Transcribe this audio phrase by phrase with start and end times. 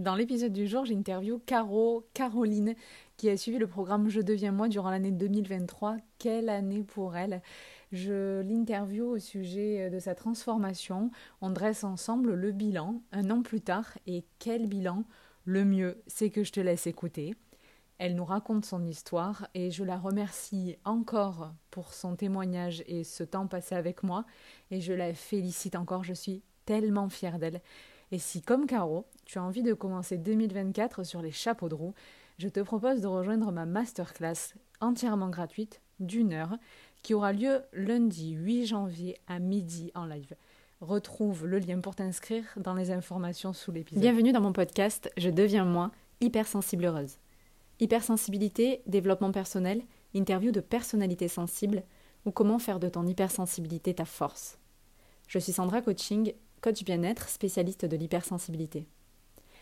[0.00, 2.74] Dans l'épisode du jour, j'interview Caro, Caroline,
[3.18, 5.98] qui a suivi le programme Je deviens moi durant l'année 2023.
[6.18, 7.42] Quelle année pour elle
[7.92, 11.10] Je l'interview au sujet de sa transformation.
[11.42, 13.98] On dresse ensemble le bilan un an plus tard.
[14.06, 15.04] Et quel bilan?
[15.44, 17.34] Le mieux, c'est que je te laisse écouter.
[17.98, 23.22] Elle nous raconte son histoire et je la remercie encore pour son témoignage et ce
[23.22, 24.24] temps passé avec moi.
[24.70, 27.60] Et je la félicite encore, je suis tellement fière d'elle.
[28.12, 31.94] Et si, comme Caro, tu as envie de commencer 2024 sur les chapeaux de roue,
[32.38, 36.56] je te propose de rejoindre ma masterclass entièrement gratuite d'une heure
[37.04, 40.34] qui aura lieu lundi 8 janvier à midi en live.
[40.80, 44.02] Retrouve le lien pour t'inscrire dans les informations sous l'épisode.
[44.02, 47.18] Bienvenue dans mon podcast Je deviens moi, hypersensible heureuse.
[47.78, 51.84] Hypersensibilité, développement personnel, interview de personnalités sensibles
[52.24, 54.58] ou comment faire de ton hypersensibilité ta force.
[55.28, 58.88] Je suis Sandra Coaching coach bien-être, spécialiste de l'hypersensibilité.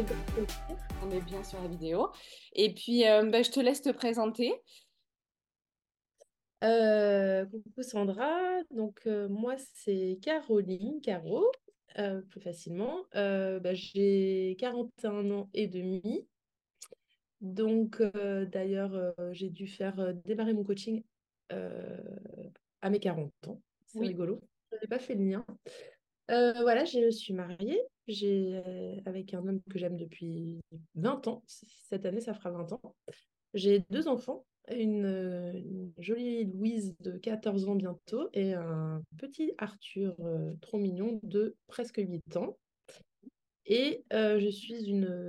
[0.00, 0.16] Avec.
[1.02, 2.08] On est bien sur la vidéo.
[2.54, 4.52] Et puis, euh, bah, je te laisse te présenter.
[6.62, 8.38] Euh, coucou Sandra,
[8.70, 11.50] donc euh, moi c'est Caroline, Caro,
[12.28, 13.04] plus facilement.
[13.12, 16.26] Bah, j'ai 41 ans et demi.
[17.40, 21.02] Donc d'ailleurs, j'ai dû faire démarrer mon coaching
[21.48, 23.60] à mes 40 ans.
[23.86, 24.40] C'est rigolo.
[24.70, 25.44] Je n'avais pas fait le mien.
[26.28, 28.62] voilà, je suis mariée j'ai
[29.06, 30.60] avec un homme que j'aime depuis
[30.94, 31.42] 20 ans.
[31.46, 32.94] Cette année, ça fera 20 ans.
[33.54, 40.16] J'ai deux enfants, une, jolie Louise de 14 ans bientôt et un petit Arthur
[40.60, 42.56] trop mignon de presque 8 ans.
[43.66, 45.28] Et je suis une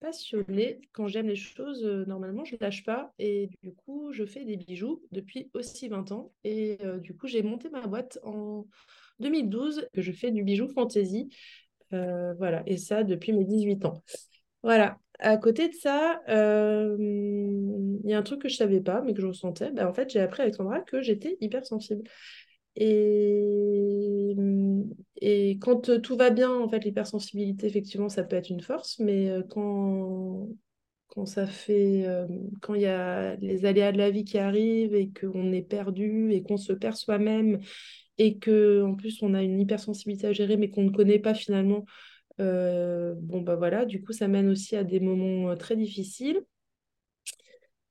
[0.00, 0.80] passionnée.
[0.92, 3.12] Quand j'aime les choses, normalement, je ne lâche pas.
[3.18, 6.32] Et du coup, je fais des bijoux depuis aussi 20 ans.
[6.44, 8.66] Et du coup, j'ai monté ma boîte en
[9.20, 11.28] 2012, que je fais du bijou fantasy.
[11.92, 14.02] Euh, voilà, et ça depuis mes 18 ans.
[14.62, 14.98] Voilà.
[15.18, 19.12] À côté de ça, euh, il y a un truc que je savais pas, mais
[19.12, 19.70] que je ressentais.
[19.70, 22.02] Ben, en fait, j'ai appris avec Sandra que j'étais hypersensible.
[22.76, 24.34] Et,
[25.20, 29.28] et quand tout va bien, en fait, l'hypersensibilité, effectivement, ça peut être une force, mais
[29.28, 30.48] euh, quand,
[31.08, 32.06] quand ça fait,
[32.62, 36.32] quand il y a les aléas de la vie qui arrivent et qu'on est perdu
[36.32, 37.58] et qu'on se perd soi-même
[38.20, 41.32] et que en plus on a une hypersensibilité à gérer mais qu'on ne connaît pas
[41.32, 41.86] finalement,
[42.38, 46.42] euh, bon bah voilà, du coup ça mène aussi à des moments euh, très difficiles.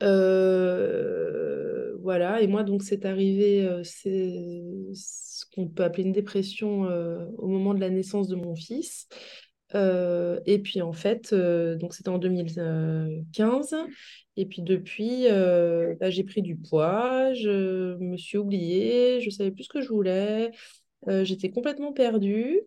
[0.04, 4.62] Euh, voilà, et moi donc c'est arrivé, c'est
[4.94, 6.84] ce qu'on peut appeler une dépression
[7.38, 9.08] au moment de la naissance de mon fils.
[9.74, 13.76] Et puis en fait, donc c'était en 2015.
[14.40, 19.52] Et puis depuis, euh, bah, j'ai pris du poids, je me suis oubliée, je savais
[19.52, 20.52] plus ce que je voulais,
[21.10, 22.62] euh, j'étais complètement perdue.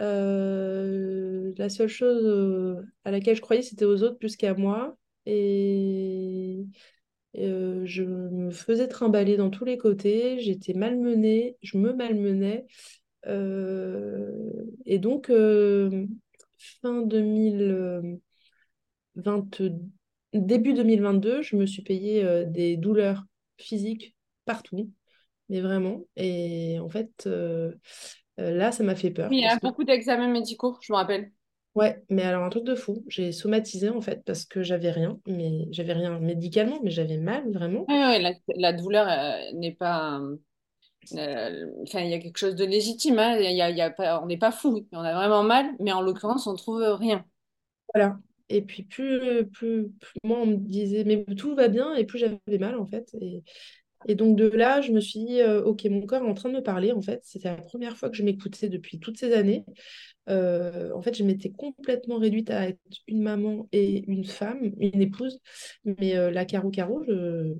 [0.00, 4.96] Euh, la seule chose à laquelle je croyais, c'était aux autres plus qu'à moi.
[5.24, 6.66] Et,
[7.34, 12.66] je me faisais trimballer dans tous les côtés, j'étais malmenée, je me malmenais.
[13.26, 15.30] Et donc,
[16.58, 19.72] fin 2022,
[20.32, 23.24] début 2022, je me suis payé euh, des douleurs
[23.58, 24.14] physiques
[24.44, 24.90] partout,
[25.48, 26.02] mais vraiment.
[26.16, 27.72] Et en fait, euh,
[28.38, 29.32] euh, là, ça m'a fait peur.
[29.32, 31.32] il y a beaucoup d'examens médicaux, je me rappelle.
[31.74, 33.04] Ouais, mais alors un truc de fou.
[33.06, 37.52] J'ai somatisé en fait parce que j'avais rien, mais j'avais rien médicalement, mais j'avais mal
[37.52, 37.84] vraiment.
[37.88, 39.06] Oui, la, douleur
[39.52, 40.22] n'est pas.
[41.12, 43.18] Enfin, il y a quelque chose de légitime.
[43.18, 43.38] Hein.
[43.38, 44.86] Y a, on n'est pas fou.
[44.92, 47.24] On a vraiment mal, mais en l'occurrence, on trouve rien.
[47.94, 48.18] Voilà.
[48.48, 49.86] Et puis plus, plus,
[50.22, 53.14] moi, on me disait, mais tout va bien, et plus j'avais mal, en fait.
[53.20, 53.42] Et,
[54.06, 56.50] et donc de là, je me suis dit, euh, ok, mon corps est en train
[56.50, 57.20] de me parler, en fait.
[57.24, 59.64] C'était la première fois que je m'écoutais depuis toutes ces années.
[60.28, 65.00] Euh, en fait, je m'étais complètement réduite à être une maman et une femme, une
[65.00, 65.40] épouse.
[65.84, 67.52] Mais euh, la Caro Caro, je...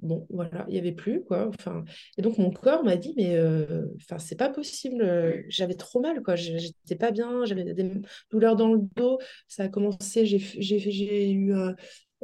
[0.00, 1.48] bon, voilà, il n'y avait plus, quoi.
[1.48, 1.84] Enfin,
[2.16, 3.86] et donc, mon corps m'a dit, mais euh,
[4.18, 5.02] c'est pas possible.
[5.02, 6.36] euh, J'avais trop mal, quoi.
[6.36, 7.92] J'étais pas bien, j'avais des
[8.30, 9.18] douleurs dans le dos.
[9.48, 11.72] Ça a commencé, j'ai j'ai- j'ai eu euh,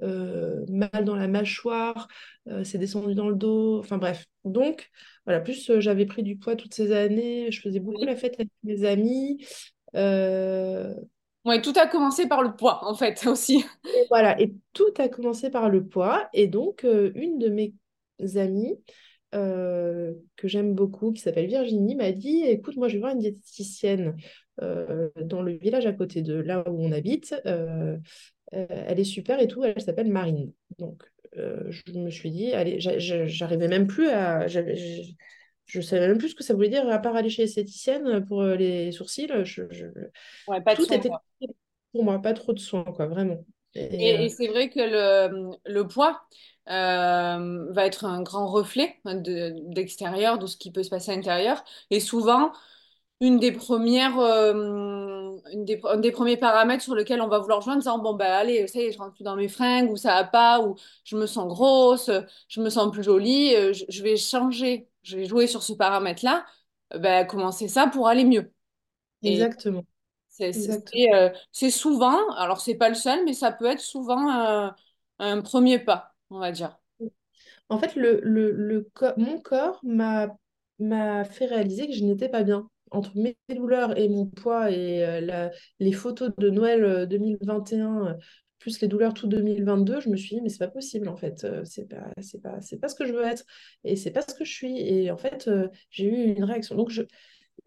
[0.02, 2.08] euh, mal dans la mâchoire,
[2.64, 3.78] c'est descendu dans le dos.
[3.78, 4.26] Enfin, bref.
[4.44, 4.90] Donc,
[5.24, 8.50] voilà, plus j'avais pris du poids toutes ces années, je faisais beaucoup la fête avec
[8.64, 9.44] mes amis.
[11.44, 13.64] Ouais, tout a commencé par le poids, en fait, aussi.
[14.08, 16.28] voilà, et tout a commencé par le poids.
[16.32, 17.74] Et donc, euh, une de mes
[18.36, 18.78] amies
[19.34, 23.18] euh, que j'aime beaucoup, qui s'appelle Virginie, m'a dit, écoute, moi, je vais voir une
[23.18, 24.16] diététicienne
[24.62, 27.34] euh, dans le village à côté de là où on habite.
[28.52, 30.52] Elle est super et tout, elle s'appelle Marine.
[30.78, 31.02] Donc,
[31.36, 34.46] je me suis dit, allez, j'a- j'a- j'arrivais même plus à...
[35.66, 38.24] Je, je savais même plus ce que ça voulait dire, à part aller chez l'esthéticienne
[38.26, 39.28] pour euh, les sourcils.
[39.44, 39.86] Je, je-
[40.46, 41.22] Ouais, pas de Tout était quoi.
[41.92, 43.44] pour moi, pas trop de soins, quoi, vraiment.
[43.74, 46.22] Et, Et, euh, et c'est vrai que le, le poids
[46.68, 51.16] euh, va être un grand reflet de, d'extérieur, de ce qui peut se passer à
[51.16, 51.64] l'intérieur.
[51.90, 52.52] Et souvent,
[53.20, 54.52] une des premières, euh,
[55.52, 58.14] une des, un des premiers paramètres sur lequel on va vouloir jouer en disant, bon,
[58.14, 60.60] bah allez, ça y est, je rentre plus dans mes fringues, ou ça va pas,
[60.60, 62.10] ou je me sens grosse,
[62.48, 65.72] je me sens plus jolie, euh, je, je vais changer, je vais jouer sur ce
[65.74, 66.46] paramètre-là,
[67.26, 68.52] commencer ça pour aller mieux.
[69.24, 69.84] Exactement,
[70.28, 70.52] c'est
[71.14, 74.70] euh, c'est souvent, alors c'est pas le seul, mais ça peut être souvent euh,
[75.18, 76.78] un premier pas, on va dire.
[77.68, 82.68] En fait, le, le, le mon corps m'a fait réaliser que je n'étais pas bien.
[82.90, 85.50] Entre mes douleurs et mon poids et euh, la-
[85.80, 88.14] les photos de Noël euh, 2021, euh,
[88.64, 91.44] plus les douleurs tout 2022, je me suis dit, mais c'est pas possible en fait.
[91.44, 93.44] Euh, c'est pas, c'est pas, c'est pas ce que je veux être
[93.84, 94.78] et c'est pas ce que je suis.
[94.80, 96.74] Et en fait, euh, j'ai eu une réaction.
[96.74, 97.02] Donc, je,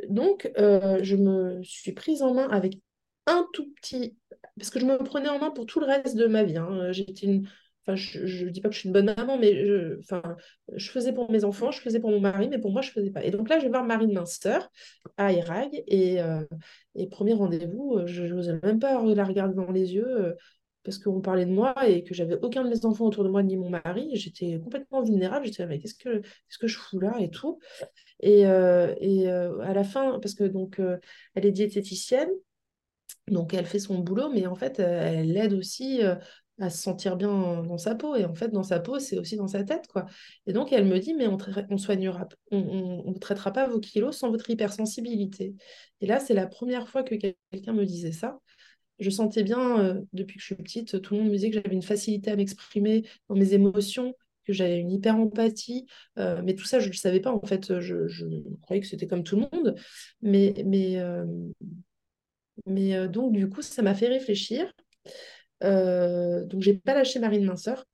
[0.10, 2.80] donc euh, je me suis prise en main avec
[3.28, 4.18] un tout petit.
[4.58, 6.58] Parce que je me prenais en main pour tout le reste de ma vie.
[6.58, 6.92] hein.
[6.92, 7.48] J'étais une.
[7.86, 10.22] Enfin, je dis pas que je suis une bonne maman, mais je, enfin,
[10.76, 13.12] je faisais pour mes enfants, je faisais pour mon mari, mais pour moi, je faisais
[13.12, 13.24] pas.
[13.24, 14.60] Et donc là, je vais voir Marine Minster
[15.16, 15.70] à Irag.
[15.88, 16.18] Et,
[16.96, 20.36] et premier rendez-vous, je n'osais même pas la regarder dans les yeux
[20.88, 23.44] parce qu'on parlait de moi et que j'avais aucun de mes enfants autour de moi,
[23.44, 24.10] ni mon mari.
[24.16, 25.46] J'étais complètement vulnérable.
[25.48, 27.60] J'étais, mais qu'est-ce que, qu'est-ce que je fous là et tout.
[28.22, 30.98] Et, euh, et euh, à la fin, parce que donc, euh,
[31.36, 32.30] elle est diététicienne,
[33.28, 36.02] donc elle fait son boulot, mais en fait, elle l'aide aussi
[36.60, 38.16] à se sentir bien dans sa peau.
[38.16, 40.06] Et en fait, dans sa peau, c'est aussi dans sa tête, quoi.
[40.48, 41.38] Et donc, elle me dit, mais on,
[41.70, 41.78] on
[42.52, 45.56] on, on, on traitera pas vos kilos sans votre hypersensibilité.
[46.02, 48.40] Et là, c'est la première fois que quel- quelqu'un me disait ça.
[49.00, 51.56] Je sentais bien, euh, depuis que je suis petite, tout le monde me disait que
[51.56, 55.86] j'avais une facilité à m'exprimer dans mes émotions, que j'avais une hyper-empathie.
[56.18, 57.32] euh, mais tout ça, je ne le savais pas.
[57.32, 58.26] En fait, je,
[58.62, 59.76] croyais que c'était comme tout le monde.
[60.22, 61.26] Mais, mais, euh,
[62.66, 64.72] mais donc, du coup, ça m'a fait réfléchir.
[65.62, 67.86] Donc, j'ai pas lâché Marine Minceur.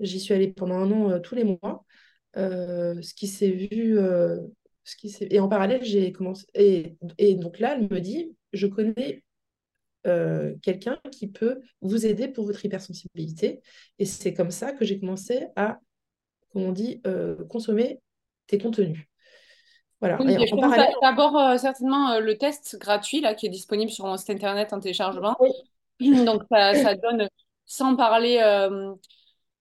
[0.00, 1.84] J'y suis allée pendant un an, tous les mois.
[2.34, 3.96] Ce qui s'est vu...
[4.84, 5.14] ce qui.
[5.30, 6.46] Et en parallèle, j'ai commencé...
[6.54, 9.22] Et, et donc là, elle me dit, je connais
[10.06, 13.60] euh, quelqu'un qui peut vous aider pour votre hypersensibilité.
[13.98, 15.78] Et c'est comme ça que j'ai commencé à,
[16.52, 18.00] comme on dit, euh, consommer
[18.46, 19.06] tes contenus.
[20.00, 20.16] Voilà.
[20.22, 24.16] Oui, je parallèle, d'abord euh, certainement le test gratuit là, qui est disponible sur mon
[24.16, 25.36] site internet en téléchargement.
[25.40, 25.50] oui,
[26.24, 27.28] Donc ça, ça donne,
[27.66, 28.38] sans parler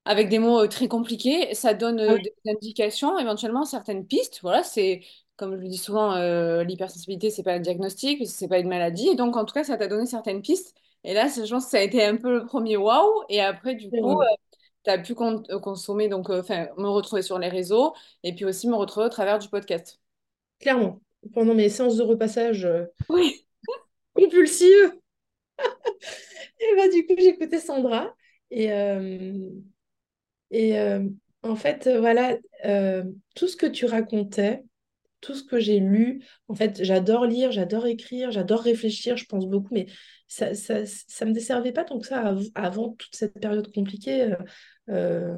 [0.05, 4.39] avec des mots très compliqués, ça donne ah oui, des indications, éventuellement certaines pistes.
[4.41, 5.01] Voilà, c'est
[5.37, 9.09] comme je le dis souvent, euh, l'hypersensibilité, c'est pas un diagnostic, c'est pas une maladie.
[9.09, 10.75] Et donc en tout cas, ça t'a donné certaines pistes.
[11.03, 13.23] Et là, je pense que ça a été un peu le premier waouh.
[13.29, 14.27] Et après, du coup, vrai.
[14.83, 16.43] tu as pu con- euh, consommer, donc euh,
[16.77, 19.99] me retrouver sur les réseaux et puis aussi me retrouver au travers du podcast.
[20.59, 21.01] clairement.
[21.33, 23.47] Pendant mes séances de repassage euh, Oui.
[24.13, 24.93] compulsives,
[26.59, 28.13] et bah, du coup, j'écoutais Sandra.
[28.51, 29.49] Et, euh,
[30.51, 31.03] et euh,
[31.43, 33.03] en fait, euh, voilà, euh,
[33.35, 34.63] tout ce que tu racontais,
[35.21, 39.47] tout ce que j'ai lu, en fait, j'adore lire, j'adore écrire, j'adore réfléchir, je pense
[39.47, 39.87] beaucoup, mais
[40.27, 44.23] ça, ça, ça me desservait pas tant que ça av- avant toute cette période compliquée.
[44.23, 44.35] euh,
[44.89, 45.37] euh,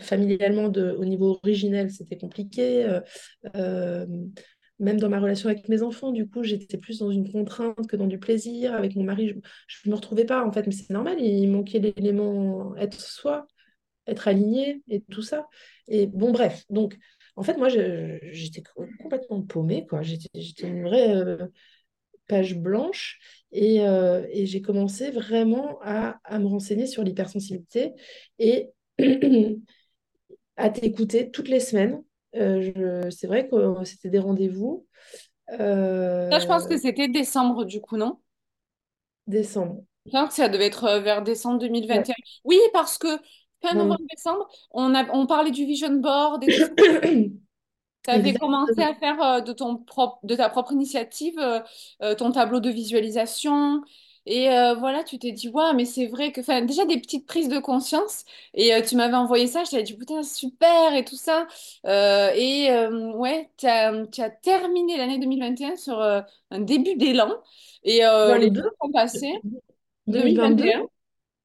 [0.00, 2.84] familialement, de, au niveau originel, c'était compliqué.
[3.56, 4.06] euh,
[4.78, 7.96] même dans ma relation avec mes enfants, du coup, j'étais plus dans une contrainte que
[7.96, 8.74] dans du plaisir.
[8.74, 9.28] Avec mon mari,
[9.66, 13.46] je ne me retrouvais pas, en fait, mais c'est normal, il manquait l'élément être soi,
[14.06, 15.48] être aligné et tout ça.
[15.88, 16.98] Et bon, bref, donc,
[17.38, 18.62] en fait, moi, j'étais
[19.00, 20.02] complètement paumée, quoi.
[20.02, 20.28] J'étais,
[20.66, 21.46] une vraie euh,
[22.26, 23.20] page blanche
[23.52, 27.92] et, euh, et j'ai commencé vraiment à, à me renseigner sur l'hypersensibilité
[28.40, 28.70] et
[30.56, 32.02] à t'écouter toutes les semaines.
[32.34, 34.84] Euh, c'est vrai que c'était des rendez-vous.
[35.48, 38.18] Ça, je pense que c'était décembre, du coup, non?
[39.28, 39.84] décembre.
[40.06, 41.68] Je pense que ça devait être vers décembre Ouais.
[41.68, 42.14] 2021.
[42.44, 43.06] Oui, parce que
[43.62, 43.84] fin Non.
[43.84, 47.38] novembre-décembre, on a, on parlait du vision board et tout.
[48.04, 51.60] Tu avais commencé à faire euh, de ton propre, de ta propre initiative euh,
[52.02, 53.82] euh, ton tableau de visualisation.
[54.24, 57.26] Et euh, voilà, tu t'es dit, ouais, mais c'est vrai que, enfin, déjà des petites
[57.26, 58.24] prises de conscience.
[58.54, 61.46] Et tu m'avais envoyé ça, je t'avais dit, putain, super et tout ça.
[61.84, 62.68] Et
[63.14, 67.30] ouais, tu as, terminé l'année 2021 sur un début d'élan.
[67.84, 68.62] Et les 22?
[68.62, 69.40] jours sont passés,
[70.08, 70.64] 2022?
[70.64, 70.86] 2021,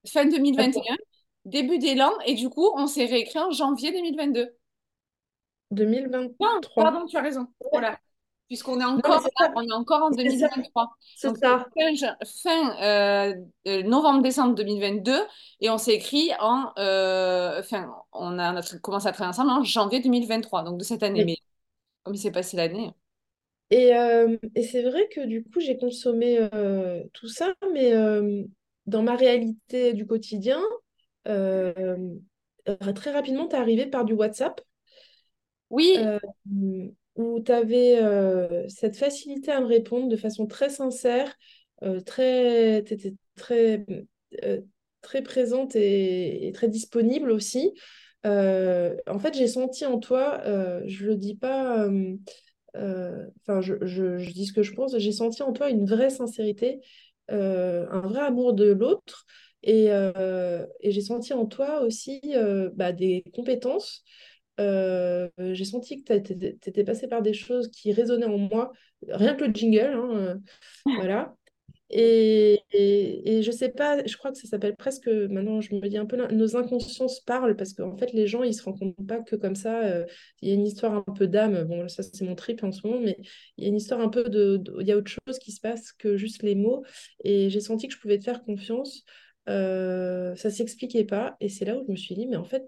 [0.05, 0.95] fin Attends, 2021,
[1.45, 2.11] début d'élan.
[2.25, 4.55] Et du coup, on s'est réécrit en janvier 2022.
[6.39, 6.83] Non, 2023.
[6.83, 7.47] pardon, tu as raison.
[7.71, 7.99] Voilà.
[8.47, 10.49] Puisqu'on est Non, encore là, on est encore en C'est ça.
[10.49, 10.89] 2023.
[11.15, 11.65] C'est ça.
[11.77, 13.33] fin, ja- fin, euh,
[13.67, 15.19] euh, novembre-décembre 2022
[15.61, 16.71] et on s'est écrit en.
[16.77, 21.03] euh, Enfin, on a, a commencé à travailler ensemble en janvier 2023, donc de cette
[21.03, 21.21] année.
[21.21, 21.25] Oui.
[21.25, 21.37] Mais
[22.03, 22.91] comme il s'est passé l'année.
[23.69, 28.43] Et, euh, et c'est vrai que du coup, j'ai consommé euh, tout ça, mais euh,
[28.85, 30.82] dans ma réalité du quotidien, euh, euh,
[32.95, 34.61] très rapidement, tu es arrivé par du WhatsApp,
[35.69, 36.19] Oui, euh,
[37.15, 37.99] où tu avais
[38.69, 41.33] cette facilité à me répondre de façon très sincère,
[41.83, 42.83] euh, très,
[43.35, 43.85] très,
[44.43, 44.61] euh,
[45.01, 47.73] très présente et, et très disponible aussi.
[48.25, 51.83] Euh, en fait, j'ai senti en toi, euh, je le dis pas.
[51.85, 52.15] euh,
[52.75, 55.85] euh, enfin, je, je- je dis ce que je pense, j'ai senti en toi une
[55.85, 56.81] vraie sincérité,
[57.31, 59.25] euh, un vrai amour de l'autre,
[59.63, 64.03] et, euh, et j'ai senti en toi aussi euh, bah, des compétences.
[64.59, 66.33] Euh, j'ai senti que tu
[66.69, 68.71] étais passé par des choses qui résonnaient en moi,
[69.09, 70.39] rien que le jingle, hein,
[70.95, 71.35] voilà.
[71.95, 75.87] Et, et, et je sais pas, je crois que ça s'appelle presque, maintenant je me
[75.87, 78.79] dis un peu, nos inconscients se parlent parce qu'en fait les gens ils se rendent
[78.79, 79.99] compte pas que comme ça,
[80.41, 82.85] il y a une histoire un peu d'âme, bon ça c'est mon trip en ce
[82.87, 83.17] moment, mais
[83.57, 85.61] il y a une histoire un peu de- il y a autre chose qui se
[85.61, 86.83] passe que juste les mots
[87.23, 89.03] et j'ai senti que je pouvais te faire confiance,
[89.49, 92.63] euh, ça s'expliquait pas et c'est là où je me suis dit mais en fait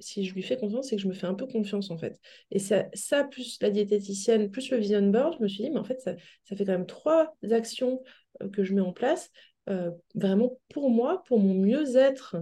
[0.00, 2.18] si je lui fais confiance c'est que je me fais un peu confiance en fait
[2.50, 5.78] et ça, ça plus la diététicienne plus le vision board, je me suis dit mais
[5.78, 6.14] en fait ça,
[6.44, 8.02] ça fait quand même trois actions
[8.42, 9.30] euh, que je mets en place,
[9.68, 12.36] euh, vraiment pour moi, pour mon mieux-être.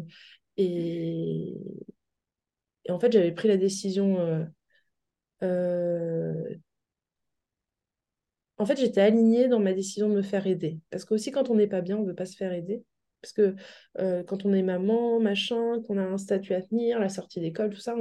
[0.56, 1.56] Et,
[2.88, 4.46] en fait, j'avais pris la décision.
[5.42, 6.54] euh,
[8.58, 10.78] en fait, j'étais alignée dans ma décision de me faire aider.
[10.90, 12.82] Parce que aussi, quand on n'est pas bien, on ne veut pas se faire aider.
[13.22, 13.54] Parce que
[14.00, 17.70] euh, quand on est maman, machin, qu'on a un statut à tenir, la sortie d'école,
[17.70, 17.94] tout ça,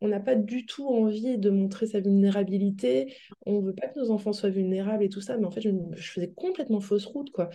[0.00, 3.16] on n'a pas du tout envie de montrer sa vulnérabilité.
[3.46, 5.38] On ne veut pas que nos enfants soient vulnérables et tout ça.
[5.38, 7.48] Mais en fait, je, faisais complètement fausse route, quoi.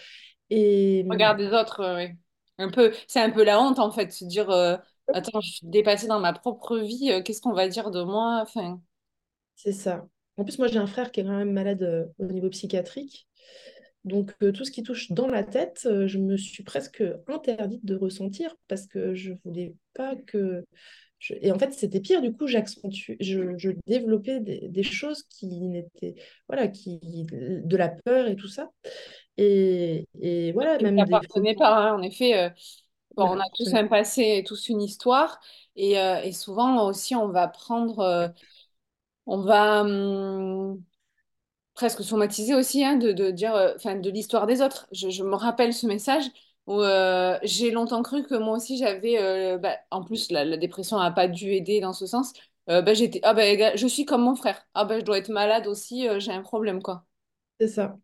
[0.49, 2.07] Et, regarde les autres, euh, oui.
[2.57, 4.77] Un peu, c'est un peu la honte en fait, se dire, euh,
[5.11, 8.39] attends, je suis dépassée dans ma propre vie, qu'est-ce qu'on va dire de moi?
[8.43, 8.79] Enfin,
[9.55, 10.07] C'est ça.
[10.37, 13.27] En plus, moi, j'ai un frère qui est quand même malade au niveau psychiatrique.
[14.05, 17.85] Donc, euh, tout ce qui touche dans la tête, euh, je me suis presque interdite
[17.85, 20.65] de ressentir parce que je voulais pas que...
[21.19, 25.23] je- Et en fait, c'était pire, du coup, j'accentue, je, je développais des, des choses
[25.23, 26.15] qui n'étaient...
[26.49, 26.99] Voilà, qui...
[27.31, 28.69] de la peur et tout ça.
[29.37, 31.95] Et, et voilà, ne même des pas, hein.
[31.95, 32.49] En effet, euh,
[33.15, 35.39] bon, on a tous un passé et tous une histoire.
[35.75, 38.33] Et, et souvent aussi, on va prendre,
[39.25, 40.83] on va hum,
[41.73, 44.87] presque somatiser aussi, hein, de, de dire, euh, enfin, de l'histoire des autres.
[44.91, 46.25] Je, me rappelle ce message
[46.67, 50.97] où euh, j'ai longtemps cru que moi aussi j'avais, euh, bah, en plus, la, dépression
[50.99, 52.33] n'a pas dû aider dans ce sens.
[52.67, 54.65] Bah, j'étais, ah bah, je suis comme mon frère.
[54.73, 57.05] Ah bah, je dois être malade aussi, j'ai un problème, quoi.
[57.59, 57.97] C'est ça.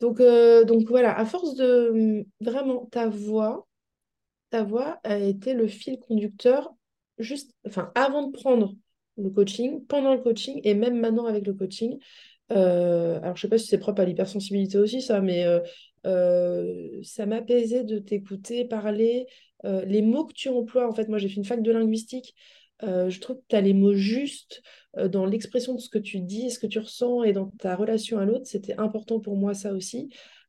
[0.00, 3.68] Donc, donc voilà, à force de hum, vraiment ta voix.
[4.50, 6.74] ta voix a été le fil conducteur
[7.18, 8.74] juste, enfin, avant de prendre
[9.16, 11.98] le coaching, pendant le coaching et même maintenant avec le coaching.
[12.52, 15.60] Euh, alors, je sais pas si c'est propre à l'hypersensibilité aussi, ça, mais euh,
[16.06, 19.26] euh, ça m'apaisait de t'écouter parler.
[19.64, 22.34] Euh, les mots que tu emploies, en fait, moi j'ai fait une fac de linguistique.
[22.82, 24.62] Euh, je trouve que tu as les mots justes
[24.96, 28.18] dans l'expression de ce que tu dis, ce que tu ressens et dans ta relation
[28.18, 28.46] à l'autre.
[28.46, 30.08] C'était important pour moi, ça aussi.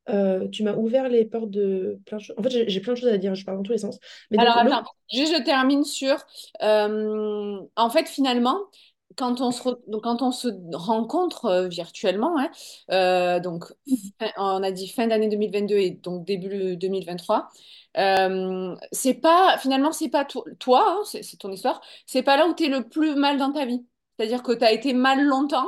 [0.10, 2.36] Euh, tu m'as ouvert les portes de plein de choses.
[2.38, 4.00] En fait, j'ai plein de choses à dire, je parle dans tous les sens.
[4.32, 6.18] Mais Alors donc, l'autre, attends, juste je termine sur.
[6.64, 8.58] euh, en fait, finalement,
[9.18, 12.50] quand on se, re- donc, quand on se rencontre euh, virtuellement, hein,
[12.92, 13.66] euh, donc
[14.20, 17.50] fin- on a dit fin d'année 2022 et donc début 2023,
[17.98, 22.48] euh, c'est pas finalement c'est pas to- toi, hein, c'est ton histoire, c'est pas là
[22.48, 23.86] où tu es le plus mal dans ta vie.
[24.18, 25.68] C'est-à-dire que tu as été mal longtemps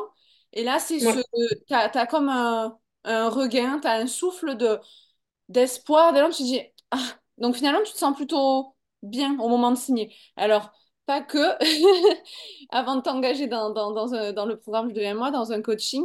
[0.54, 1.20] et là c'est ce
[1.68, 4.80] t'as, t'as comme un, un regain, tu as un souffle de
[5.50, 6.98] d'espoir, tu te dis, ah,
[7.38, 10.16] donc finalement, tu te sens plutôt bien au moment de signer.
[10.38, 10.72] Alors,
[11.06, 11.40] pas que,
[12.70, 15.62] avant de t'engager dans, dans, dans, un- dans le programme Je deviens moi, dans un
[15.62, 16.04] coaching,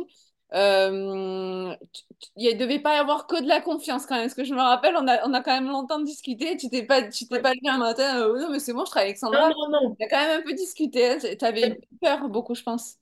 [0.55, 4.25] euh, tu- tu- il ne devait pas y avoir que de la confiance quand même.
[4.25, 6.57] Parce que je me rappelle, on a, on a quand même longtemps discuté.
[6.57, 8.91] Tu t'es pas, tu t'es pas levé un matin, euh, non, mais c'est bon, je
[8.91, 9.53] travaille avec Non, Sandra.
[9.59, 9.97] non, non.
[10.01, 11.19] On a quand même un peu discuté.
[11.39, 12.97] Tu avais peur beaucoup, je pense.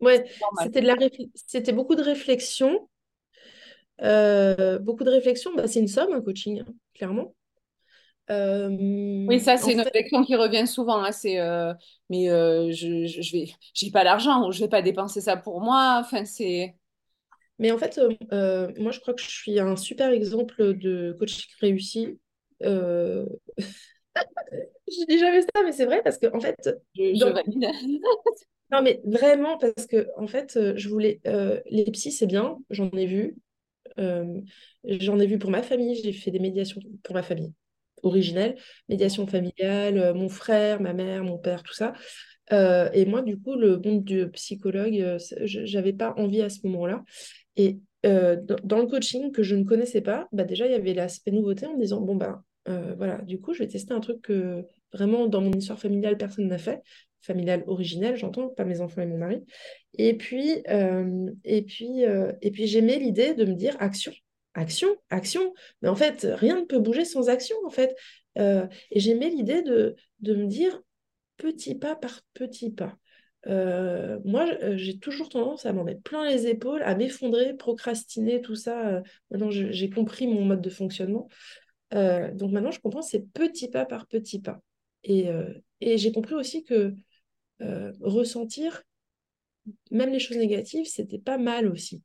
[0.00, 2.88] Ouais, c'était de la réfl- c'était beaucoup de réflexion.
[4.02, 5.52] Euh, beaucoup de réflexion.
[5.54, 7.34] Bah, c'est une somme, un coaching, hein, clairement.
[9.26, 11.02] Oui, Euh, ça, en c'est une fait, réflexion qui revient souvent.
[11.04, 11.74] hein, c'est, euh,
[12.08, 15.36] mais euh, je, je, je vais, j'ai pas l'argent ou je vais pas dépenser ça
[15.36, 15.98] pour moi.
[16.00, 16.74] Enfin, c'est.
[17.58, 17.98] mais en fait,
[18.78, 22.18] moi, je crois que je suis un super exemple de coaching réussi.
[24.90, 26.56] Je dis jamais ça, mais c'est vrai parce que en fait,
[26.94, 27.34] Je, dans...
[28.70, 31.20] non, mais vraiment parce que en fait, je voulais
[31.70, 33.36] les psys, c'est bien, j'en ai vu,
[34.84, 37.52] j'en ai vu pour ma famille, j'ai fait des médiations pour ma famille
[38.02, 38.56] originelle,
[38.88, 41.94] médiation familiale, euh, mon frère, ma mère, mon père, tout ça.
[42.52, 46.66] Euh, et moi, du coup, le monde du psychologue, euh, j'avais pas envie à ce
[46.66, 47.04] moment-là.
[47.56, 50.94] Et euh, dans, le coaching que je ne connaissais pas, bah déjà, il y avait
[50.94, 52.42] l'aspect nouveauté en me disant, bon, bah
[52.98, 54.62] voilà, du coup, je vais tester un truc que
[54.92, 56.82] vraiment, dans mon histoire familiale, personne n'a fait.
[57.22, 59.42] Familiale originelle, j'entends, pas mes enfants et mon mari.
[59.94, 60.62] Et puis,
[61.44, 62.02] et puis,
[62.42, 64.12] et puis j'aimais l'idée de me dire action,
[64.58, 65.54] action, action.
[65.82, 67.96] Mais en fait, rien ne peut bouger sans action, en fait.
[68.38, 70.82] Euh, et j'aimais l'idée de, de me dire
[71.36, 72.96] petit pas par petit pas.
[73.46, 78.40] Euh, moi, euh, j'ai toujours tendance à m'en mettre plein les épaules, à m'effondrer, procrastiner,
[78.40, 79.02] tout ça.
[79.30, 81.28] Maintenant, j'ai compris mon mode de fonctionnement.
[81.92, 84.60] Donc maintenant, je comprends, c'est petit pas par petit pas.
[85.04, 85.28] Et,
[85.80, 86.92] et j'ai compris aussi que
[88.00, 88.82] ressentir,
[89.90, 92.02] même les choses négatives, c'était pas mal aussi.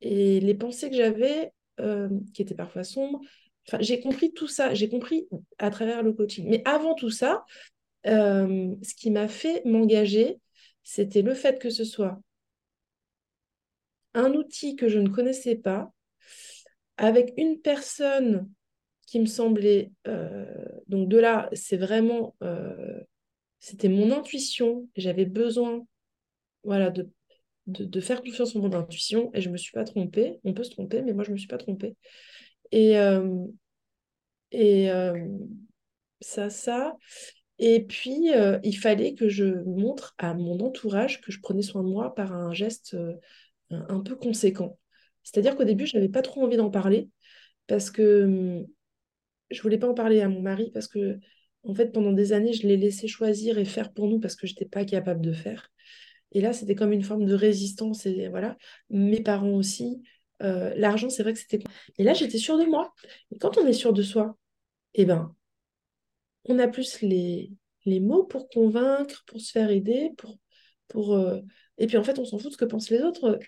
[0.00, 3.20] Et les pensées que j'avais, euh, qui étaient parfois sombres,
[3.66, 5.28] enfin, j'ai compris tout ça, j'ai compris
[5.58, 6.48] à travers le coaching.
[6.48, 7.44] Mais avant tout ça,
[8.06, 10.38] euh, ce qui m'a fait m'engager,
[10.82, 12.20] c'était le fait que ce soit
[14.14, 15.92] un outil que je ne connaissais pas,
[16.96, 18.48] avec une personne
[19.06, 19.92] qui me semblait...
[20.08, 20.46] euh,
[20.88, 22.34] donc de là, c'est vraiment...
[23.58, 24.88] c'était mon intuition.
[24.96, 25.86] J'avais besoin
[26.64, 27.08] voilà, de,
[27.66, 30.38] de, faire confiance en mon intuition et je ne me suis pas trompée.
[30.44, 31.96] On peut se tromper, mais moi, je ne me suis pas trompée.
[32.72, 33.44] Et, euh,
[34.52, 35.26] et euh,
[36.20, 36.96] ça, ça.
[37.58, 41.82] Et puis, euh, il fallait que je montre à mon entourage que je prenais soin
[41.82, 42.96] de moi par un geste
[43.70, 44.78] un peu conséquent.
[45.22, 47.08] C'est-à-dire qu'au début, je n'avais pas trop envie d'en parler
[47.66, 48.66] parce que hum,
[49.50, 51.18] je voulais pas en parler à mon mari parce que,
[51.64, 54.46] en fait, pendant des années, je l'ai laissé choisir et faire pour nous parce que
[54.46, 55.70] je n'étais pas capable de faire.
[56.32, 58.06] Et là, c'était comme une forme de résistance.
[58.06, 58.56] Et voilà,
[58.90, 60.02] mes parents aussi.
[60.42, 61.60] Euh, l'argent, c'est vrai que c'était...
[61.98, 62.94] Et là, j'étais sûre de moi.
[63.30, 64.36] Et quand on est sûr de soi,
[64.94, 65.34] eh ben,
[66.44, 67.52] on a plus les,
[67.84, 70.38] les mots pour convaincre, pour se faire aider, pour,
[70.88, 71.40] pour, euh,
[71.78, 73.38] et puis en fait, on s'en fout de ce que pensent les autres,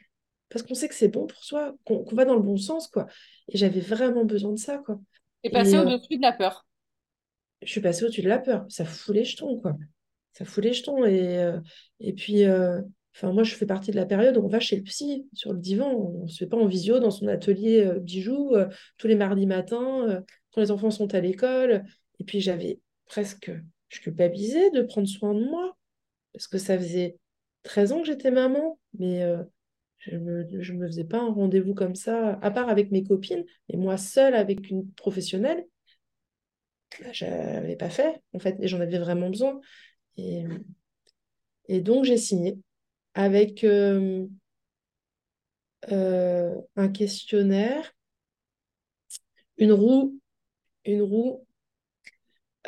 [0.49, 3.07] parce qu'on sait que c'est bon pour soi, qu'on va dans le bon sens, quoi.
[3.49, 5.01] Et j'avais vraiment besoin de ça, quoi.
[5.45, 6.67] Et Et passer euh, au-dessus de la peur.
[7.63, 8.67] je suis passée au-dessus de la peur.
[8.69, 9.77] Ça fout les jetons, quoi.
[10.33, 11.05] Ça fout les jetons.
[11.05, 11.59] Et, euh,
[12.01, 12.81] et puis, euh,
[13.15, 15.53] enfin, moi, je fais partie de la période où on va chez le psy, sur
[15.53, 15.91] le divan.
[15.91, 18.55] On ne se fait pas en visio dans son atelier euh, bijoux
[18.99, 21.85] tous les mardis matins, quand les enfants sont à l'école.
[22.21, 23.51] Et puis, j'avais presque,
[23.89, 25.77] je culpabilisais de prendre soin de moi,
[26.33, 27.19] parce que ça faisait
[27.63, 29.25] 13 ans que j'étais maman, mais
[29.99, 33.45] je me, je me faisais pas un rendez-vous comme ça, à part avec mes copines,
[33.69, 35.65] et moi seule avec une professionnelle,
[37.01, 39.61] bah, je l'avais pas fait, en fait, et j'en avais vraiment besoin.
[40.19, 40.45] Et,
[41.69, 42.59] et donc, j'ai signé
[43.15, 44.27] avec euh,
[45.93, 47.93] euh, un questionnaire,
[49.59, 50.19] une roue,
[50.87, 51.47] une roue,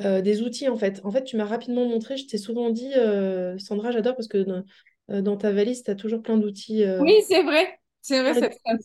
[0.05, 1.01] euh, des outils, en fait.
[1.05, 2.93] En fait, tu m'as rapidement montré, je t'ai souvent dit,
[3.59, 4.65] Sandra, j'adore parce que dans,
[5.23, 7.79] dans ta valise, tu as toujours plein d'outils Oui, c'est vrai.
[8.03, 8.79] C'est vrai, Poppins,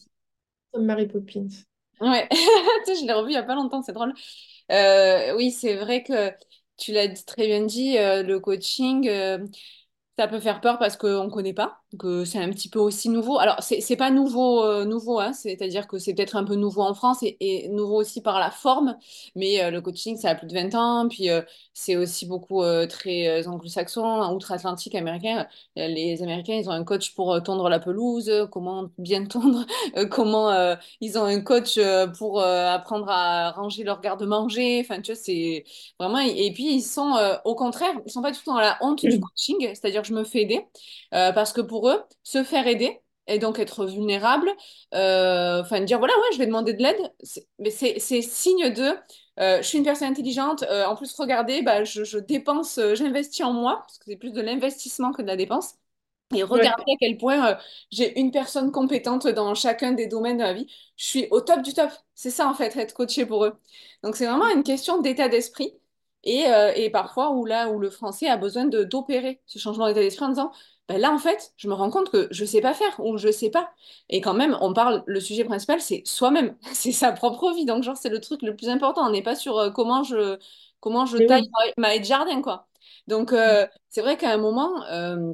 [0.71, 1.47] comme Mary Poppins.
[2.01, 4.13] Ouais, je l'ai revu il y a pas longtemps, c'est drôle.
[4.69, 6.31] Oui, c'est vrai que
[6.77, 9.45] tu l'as très bien dit, euh, le coaching, euh,
[10.19, 13.09] ça peut faire peur parce qu'on ne connaît pas, que c'est un petit peu aussi
[13.09, 13.39] nouveau.
[13.39, 16.93] Alors, c'est pas nouveau, euh, nouveau hein, c'est-à-dire que c'est peut-être un peu nouveau en
[16.93, 18.97] France et, et nouveau aussi par la forme,
[19.35, 21.41] mais euh, le coaching, ça a plus de 20 ans, puis euh,
[21.73, 25.47] c'est aussi beaucoup très anglo-saxon, outre-Atlantique américain.
[25.75, 29.65] Les Américains, ils ont un coach pour tondre la pelouse, comment bien tondre,
[30.09, 31.79] comment ils ont un coach
[32.17, 35.65] pour apprendre à ranger leur garde-manger, enfin, tu vois, c'est
[35.99, 37.13] Vraiment, et et puis ils sont
[37.45, 40.23] au contraire, ils sont pas du tout dans la honte du coaching, c'est-à-dire je me
[40.23, 40.65] fais aider,
[41.11, 44.49] parce que pour eux, se faire aider et donc être vulnérable,
[44.93, 46.97] euh, enfin dire voilà, ouais, je vais demander de l'aide,
[47.59, 48.93] mais c'est signe de
[49.39, 53.43] euh, je suis une personne intelligente, euh, en plus regardez, bah, je, je dépense, j'investis
[53.45, 55.73] en moi, parce que c'est plus de l'investissement que de la dépense.
[56.33, 56.69] et Ouais.
[56.69, 57.57] regarder à quel point
[57.91, 60.67] j'ai une personne compétente dans chacun des domaines de la vie.
[60.97, 61.91] Je suis au top du top.
[62.15, 63.53] C'est ça, en fait, être coaché pour eux.
[64.03, 65.73] Donc, c'est vraiment une question d'état d'esprit.
[66.23, 66.45] Et,
[66.75, 70.25] et parfois, où là, où le français a besoin de d'opérer ce changement d'état d'esprit
[70.25, 70.51] en disant,
[70.87, 73.31] ben là, en fait, je me rends compte que je sais pas faire ou je
[73.31, 73.71] sais pas.
[74.09, 76.55] Et quand même, on parle, le sujet principal, c'est soi-même.
[76.73, 77.65] C'est sa propre vie.
[77.65, 79.05] Donc, genre, c'est le truc le plus important.
[79.07, 80.37] On n'est pas sur euh, comment je,
[80.79, 81.71] comment je taille oui.
[81.77, 82.67] ma haie de jardin, quoi.
[83.07, 85.33] Donc, euh, c'est vrai qu'à un moment, euh,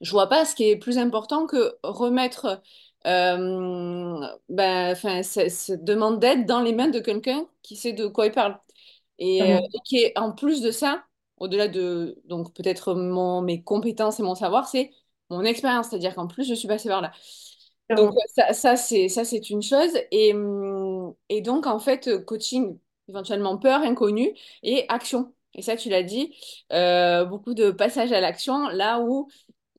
[0.00, 2.62] je vois pas ce qui est plus important que remettre
[3.06, 8.32] euh, ben, cette demande d'aide dans les mains de quelqu'un qui sait de quoi il
[8.32, 8.58] parle.
[9.18, 9.68] Et, Clairement.
[9.74, 11.04] et qui est en plus de ça,
[11.40, 14.90] au-delà de donc peut-être mon, mes compétences et mon savoir, c'est
[15.30, 15.88] mon expérience.
[15.90, 17.12] C'est-à-dire qu'en plus, je suis passée par là.
[17.96, 19.90] Donc ça, ça c'est ça c'est une chose.
[20.10, 25.34] Et, hum, et donc en fait, coaching, éventuellement peur, inconnu et action.
[25.54, 26.34] Et ça, tu l'as dit,
[26.72, 29.28] euh, beaucoup de passage à l'action, là où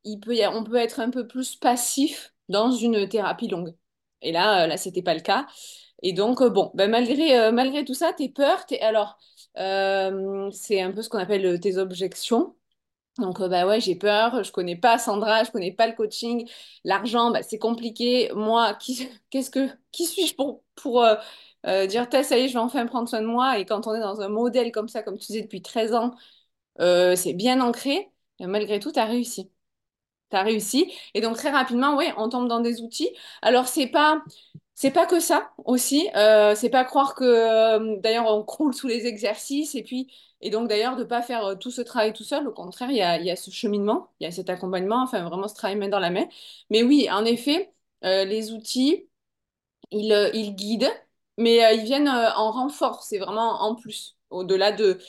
[0.06, 3.76] il peut y a- on peut être un peu plus passif dans une thérapie longue.
[4.22, 5.48] Et là, euh, là, c'était pas le cas.
[6.02, 9.18] Et donc, euh, bon, ben, malgré, euh, malgré tout ça, tes peurs, alors,
[9.58, 12.56] euh, c'est un peu ce qu'on appelle tes objections.
[13.20, 16.50] Donc, bah ouais, j'ai peur, je connais pas Sandra, je connais pas le coaching,
[16.86, 18.32] l'argent, bah, c'est compliqué.
[18.36, 18.96] Moi, qui,
[19.94, 20.64] suis-je pour,
[21.88, 23.60] dire, ça y est, je vais enfin prendre soin de moi?
[23.60, 26.16] Et quand on est dans un modèle comme ça, comme tu disais depuis 13 ans,
[26.80, 28.12] c'est bien ancré.
[28.40, 29.52] Malgré tout, tu as réussi.
[30.30, 30.92] T'as réussi.
[31.16, 33.10] Et donc très rapidement, oui, on tombe dans des outils.
[33.42, 34.22] Alors c'est pas,
[34.80, 36.10] c'est pas que ça aussi.
[36.16, 40.10] Euh, c'est pas croire que euh, d'ailleurs on croule sous les exercices et puis
[40.42, 42.48] et donc d'ailleurs de pas faire euh, tout ce travail tout seul.
[42.48, 45.56] Au contraire, il y a, ce cheminement, il y a cet accompagnement, enfin vraiment ce
[45.56, 46.26] travail main dans la main.
[46.70, 49.06] Mais oui, en effet, les outils.
[49.92, 50.92] Ils, ils guident,
[51.38, 55.00] mais ils viennent en renfort, c'est vraiment en plus, au-delà de,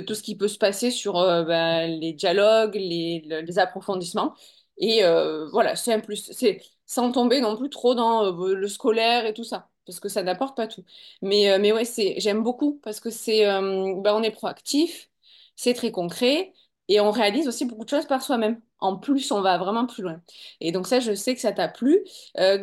[0.00, 4.34] tout ce qui peut se passer sur ben, les dialogues, les, le- les approfondissements.
[4.80, 6.32] Et euh, voilà, c'est un plus.
[6.32, 10.08] C'est sans tomber non plus trop dans euh, le scolaire et tout ça, parce que
[10.08, 10.84] ça n'apporte pas tout.
[11.22, 15.08] Mais, euh, mais ouais, c'est, j'aime beaucoup, parce que c'est, euh, ben, on est proactif,
[15.54, 16.52] c'est très concret,
[16.88, 18.60] et on réalise aussi beaucoup de choses par soi-même.
[18.80, 20.20] En plus, on va vraiment plus loin.
[20.60, 22.04] Et donc ça, je sais que ça t'a plu.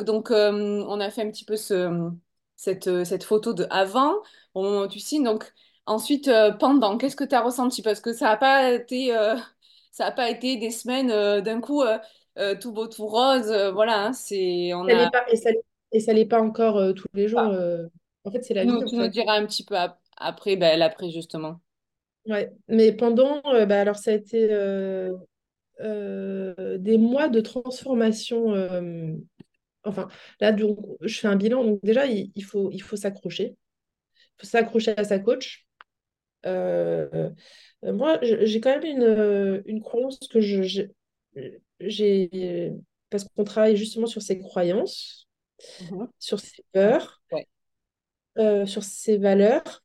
[0.04, 2.10] Donc, on a fait un petit peu ce,
[2.56, 4.14] cette, cette photo de avant,
[4.54, 5.24] au moment où tu signes.
[5.24, 5.50] Donc,
[5.86, 7.82] ensuite, pendant, qu'est-ce que tu as ressenti?
[7.82, 9.12] Parce que ça n'a pas été,
[9.98, 11.98] ça a pas été des semaines euh, d'un coup euh,
[12.38, 13.52] euh, tout beau, tout rose.
[13.72, 15.10] voilà, hein, c'est, on a.
[15.10, 15.50] pas, et ça
[15.98, 17.40] ça l'est pas encore tous les jours.
[17.40, 17.86] euh.
[18.24, 20.78] En fait, c'est la nous, vie, tu nous diras un petit peu ap- après, ben,
[20.78, 21.60] l'après, justement.
[22.26, 22.52] Ouais.
[22.68, 24.48] Mais pendant, bah, alors ça a été
[25.78, 28.54] des mois de transformation.
[29.84, 30.08] enfin,
[30.40, 31.64] là, donc, je fais un bilan.
[31.64, 33.56] Donc déjà, il, il faut, il faut s'accrocher.
[34.38, 35.67] Il faut s'accrocher à sa coach.
[36.46, 37.30] Euh,
[37.82, 40.62] moi, j'ai quand même une, euh, une croyance que je,
[41.80, 42.72] j'ai,
[43.10, 45.28] parce qu'on travaille justement sur ses croyances,
[45.78, 46.08] Mhm.
[46.20, 47.46] sur ses peurs, Ouais.
[48.38, 49.82] euh, sur ses valeurs.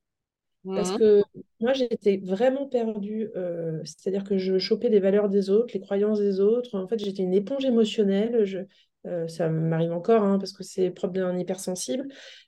[0.73, 0.97] Parce Mhm.
[0.97, 1.23] que
[1.61, 3.29] moi, j'étais vraiment perdue.
[3.35, 6.77] euh, c'est-à-dire que je chopais les valeurs des autres, les croyances des autres.
[6.79, 8.45] En fait, j'étais une éponge émotionnelle.
[8.45, 8.59] Je,
[9.07, 12.07] euh, ça m'arrive encore, hein, parce que c'est propre d'un hypersensible.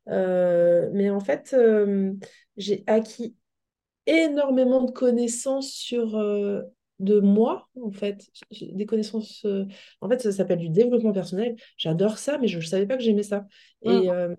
[0.10, 2.14] Euh, mais en fait, euh,
[2.58, 3.36] j'ai acquis
[4.08, 6.62] énormément de connaissances sur euh,
[7.00, 8.26] de moi, en fait.
[8.62, 9.44] Des connaissances.
[9.46, 9.66] euh,
[10.02, 11.56] en fait, ça s'appelle du développement personnel.
[11.78, 13.46] J'adore ça, mais je ne savais pas que j'aimais ça.
[13.86, 14.06] Mhm.
[14.06, 14.36] Et, euh,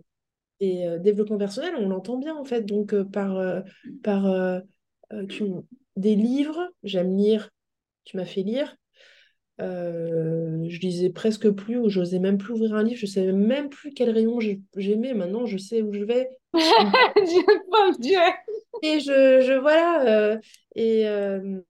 [0.60, 2.62] et développement personnel, on l'entend bien, en fait.
[2.62, 3.62] Donc, par,
[4.02, 4.62] par
[5.28, 5.52] tu-
[5.96, 7.50] des livres, j'aime lire.
[8.04, 8.76] Tu m'as fait lire.
[9.60, 12.98] Euh, je lisais presque plus, ou j'osais même plus ouvrir un livre.
[12.98, 15.14] Je savais même plus quel rayon j'ai- j'aimais.
[15.14, 16.28] Maintenant, je sais où je vais.
[17.98, 18.18] Dieu.
[18.82, 20.06] Et je, je voilà.
[20.06, 20.38] euh,
[20.74, 21.60] et euh,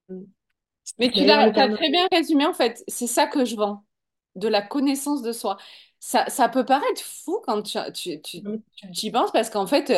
[0.98, 2.82] Mais tu l'as, très bien résumé en fait.
[2.88, 3.84] C'est ça que je vends,
[4.34, 5.56] de la connaissance de soi.
[6.00, 8.42] Ça, ça peut paraître fou quand tu, tu, tu,
[8.94, 9.92] tu y penses parce qu'en fait,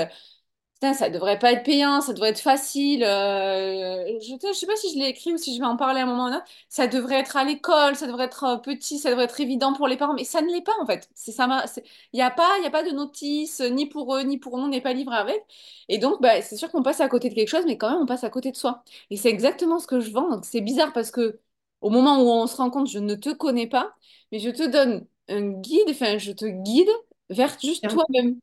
[0.81, 3.03] putain, ça devrait pas être payant, ça devrait être facile.
[3.05, 6.01] euh, je, je sais pas si je l'ai écrit ou si je vais en parler
[6.01, 6.47] à un moment ou un autre.
[6.69, 9.88] Ça devrait être à l'école, ça devrait être euh, petit, ça devrait être évident pour
[9.88, 11.09] les parents, mais ça ne l'est pas en fait.
[11.14, 13.69] C'est ça, m'a- c'est- il n'y a pas, il y a pas de notice euh,
[13.71, 15.45] ni pour eux ni pour nous, on n'est pas livré avec.
[15.88, 18.01] Et donc, bah, c'est sûr qu'on passe à côté de quelque chose, mais quand même,
[18.03, 18.83] on passe à côté de soi.
[19.11, 20.29] Et c'est exactement ce que je vends.
[20.31, 21.41] Donc, c'est bizarre parce que
[21.81, 23.95] au moment où on se rend compte, je ne te connais pas,
[24.33, 26.88] mais je te donne un guide, enfin, je te guide
[27.31, 28.38] vers juste toi-même.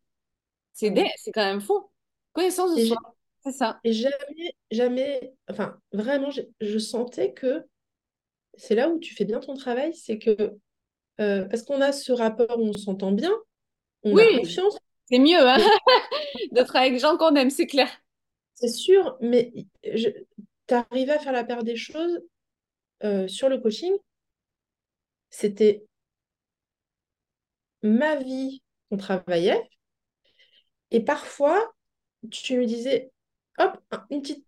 [0.74, 1.89] C'est dé- c'est quand même fou.
[2.36, 2.98] Connaissance de Et, soi,
[3.43, 3.80] c'est ça.
[3.84, 7.63] et jamais, jamais, enfin, vraiment, j'ai- je sentais que
[8.56, 10.52] c'est là où tu fais bien ton travail, c'est que,
[11.19, 13.34] euh, parce qu'on a ce rapport où on s'entend bien,
[14.04, 14.78] on a confiance,
[15.10, 15.58] c'est mieux, hein,
[16.52, 17.89] d'être avec des gens qu'on aime, c'est clair.
[18.54, 19.52] c'est sûr, mais
[19.84, 20.10] je,
[20.67, 22.21] t'arrives à faire la part des choses
[23.04, 23.93] euh, sur le coaching
[25.36, 25.86] c'était
[27.84, 29.69] ma vie qu'on travaillait.
[30.91, 31.74] Et parfois,
[32.29, 33.11] tu me disais,
[33.59, 34.45] hop, un, une petite,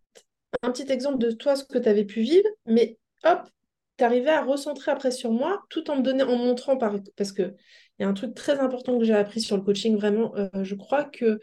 [0.63, 3.41] un petit exemple de toi, ce que tu avais pu vivre, mais hop,
[3.97, 7.31] tu arrivais à recentrer après sur moi, tout en me donnant, en montrant, par, parce
[7.31, 7.55] qu'il
[7.99, 10.75] y a un truc très important que j'ai appris sur le coaching, vraiment, euh, je
[10.75, 11.39] crois que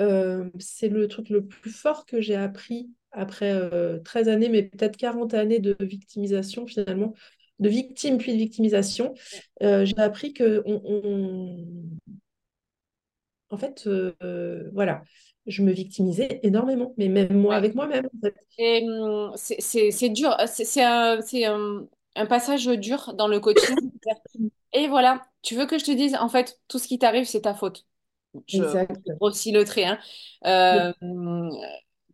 [0.00, 4.62] euh, c'est le truc le plus fort que j'ai appris après euh, 13 années, mais
[4.64, 7.14] peut-être 40 années de victimisation finalement,
[7.58, 9.14] de victime puis de victimisation.
[9.62, 11.66] Euh, j'ai appris que on-
[13.50, 15.02] en fait, euh, euh, voilà,
[15.46, 18.06] je me victimisais énormément, mais même moi avec moi-même.
[18.06, 18.34] en fait.
[18.58, 23.76] Et hum, c'est dur, c'est c'est un, c'est un, un passage dur dans le coaching.
[24.72, 27.42] Et voilà, tu veux que je te dise, en fait, tout ce qui t'arrive, c'est
[27.42, 27.86] ta faute.
[28.48, 28.64] Je
[29.20, 29.98] grossis le trait, hein.
[30.70, 31.50] Oui, Euh,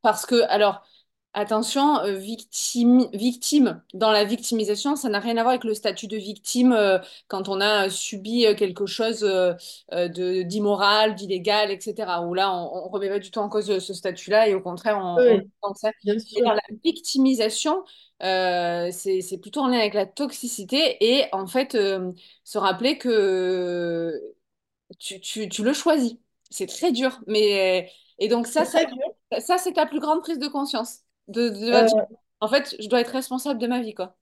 [0.02, 0.86] parce que, alors,
[1.34, 6.06] attention, euh, victime, victime dans la victimisation, ça n'a rien à voir avec le statut
[6.08, 9.54] de victime euh, quand on a subi euh, quelque chose euh,
[9.90, 12.22] de d'immoral, d'illégal, etc.
[12.26, 14.98] Où là, on, on remet pas du tout en cause ce statut-là et au contraire,
[14.98, 15.90] on, on oui, pense ça.
[16.18, 16.44] sûr.
[16.44, 17.84] dans la victimisation,
[18.20, 24.20] c'est plutôt en lien avec la toxicité et en fait, se rappeler que
[24.98, 26.16] tu, tu, tu le choisis.
[26.50, 27.20] C'est très dur.
[27.26, 28.86] Mais, et donc, ça, C'est
[29.32, 31.03] ça, ça c'est ta plus grande prise de conscience.
[31.28, 32.02] De, de, Euh,
[32.40, 34.16] en fait, je dois être responsable de ma vie, quoi.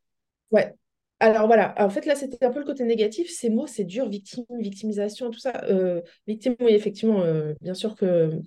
[0.51, 0.75] ouais.
[1.21, 4.09] Alors voilà, en fait là c'était un peu le côté négatif, ces mots c'est dur,
[4.09, 5.53] victime, victimisation, tout ça.
[5.69, 8.41] Euh, victime, oui effectivement, euh, bien sûr que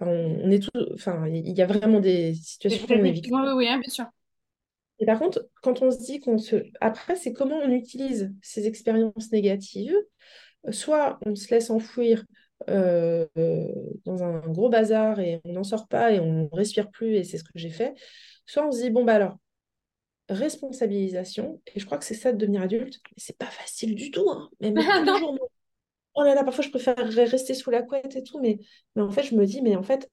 [0.00, 3.32] enfin, on, est tout, enfin il y a vraiment des situations où on est victime.
[3.32, 4.06] oui, oui, hein, bien sûr.
[4.98, 6.56] Et par contre, quand on se dit qu'on se...
[6.80, 9.94] Après, c'est comment on utilise ces expériences négatives.
[10.70, 12.24] Soit on se laisse enfouir
[12.68, 13.26] euh,
[14.04, 17.24] dans un gros bazar et on n'en sort pas et on ne respire plus, et
[17.24, 17.94] c'est ce que j'ai fait.
[18.46, 19.36] Soit on se dit, bon, bah alors,
[20.28, 24.10] responsabilisation, et je crois que c'est ça de devenir adulte, mais c'est pas facile du
[24.10, 24.50] tout, hein.
[24.60, 25.18] Même tous les Non.
[25.18, 25.34] jours.
[25.34, 25.48] moi.
[26.14, 28.58] Oh là là, parfois je préfère rester sous la couette et tout, mais,
[28.96, 30.10] mais en fait, je me dis, mais en fait,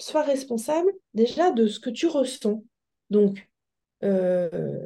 [0.00, 2.64] sois responsable déjà de ce que tu ressens.
[3.10, 3.48] Donc,
[4.04, 4.80] euh,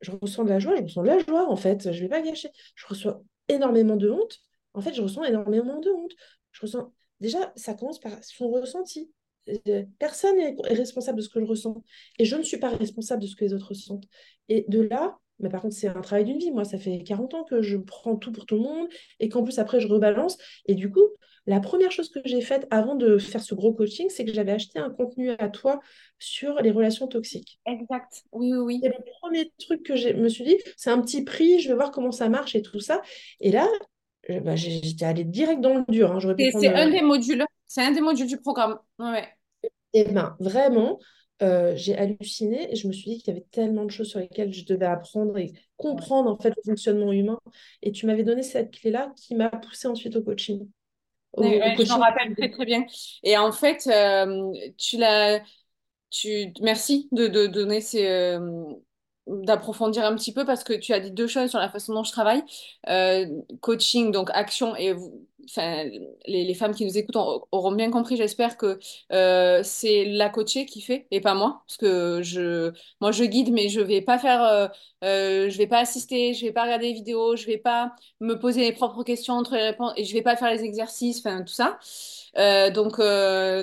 [0.00, 2.22] je ressens de la joie, je ressens de la joie en fait, je vais pas
[2.22, 2.50] gâcher.
[2.74, 4.40] Je reçois énormément de honte.
[4.76, 6.12] En fait, je ressens énormément de honte.
[6.52, 9.10] Je ressens déjà, ça commence par son ressenti.
[9.68, 11.82] Euh, Personne n'est est responsable de ce que je ressens
[12.18, 14.04] et je ne suis pas responsable de ce que les autres ressentent.
[14.48, 16.50] Et de là, mais par contre, c'est un travail d'une vie.
[16.50, 18.88] Moi, ça fait 40 ans que je prends tout pour tout le monde
[19.20, 20.38] et qu'en plus, après, je rebalance.
[20.66, 21.02] Et du coup,
[21.46, 24.52] la première chose que j'ai faite avant de faire ce gros coaching, c'est que j'avais
[24.52, 25.80] acheté un contenu à toi
[26.18, 27.60] sur les relations toxiques.
[27.66, 28.24] Exact.
[28.32, 28.80] Oui, oui, oui.
[28.82, 31.74] C'est le premier truc que je me suis dit, c'est un petit prix, je vais
[31.74, 33.00] voir comment ça marche et tout ça.
[33.40, 33.68] Et là,
[34.40, 36.12] bah, j'étais allée direct dans le dur.
[36.12, 36.18] hein.
[36.20, 36.76] C'est prendre.
[36.76, 37.44] un des modules.
[37.66, 38.78] C'est un des modules du programme.
[38.98, 39.28] Ouais.
[39.92, 40.98] Et ben, vraiment,
[41.42, 44.20] euh, j'ai halluciné et je me suis dit qu'il y avait tellement de choses sur
[44.20, 47.38] lesquelles je devais apprendre et comprendre en fait le fonctionnement humain.
[47.82, 50.68] Et tu m'avais donné cette clé-là qui m'a poussée ensuite au coaching.
[51.32, 52.84] Au, Ouais, au ouais, je m'en rappelle très, très bien.
[53.22, 55.40] Et en fait, euh, tu l'as.
[56.08, 58.38] Tu, merci de, de donner ces, euh,
[59.26, 62.04] d'approfondir un petit peu parce que tu as dit deux choses sur la façon dont
[62.04, 62.42] je travaille.
[62.88, 63.26] Euh,
[63.60, 64.94] coaching, donc action, et
[66.26, 67.16] les, femmes qui nous écoutent
[67.52, 68.78] auront bien compris, j'espère que
[69.12, 71.62] euh, c'est la coachée qui fait et pas moi.
[71.66, 74.68] Parce que je, moi, je guide, mais je vais pas faire, euh,
[75.04, 78.34] euh, je vais pas assister, je vais pas regarder les vidéos, je vais pas me
[78.38, 81.42] poser mes propres questions entre les réponses et je vais pas faire les exercices, enfin,
[81.42, 81.78] tout ça.
[82.70, 82.96] Donc,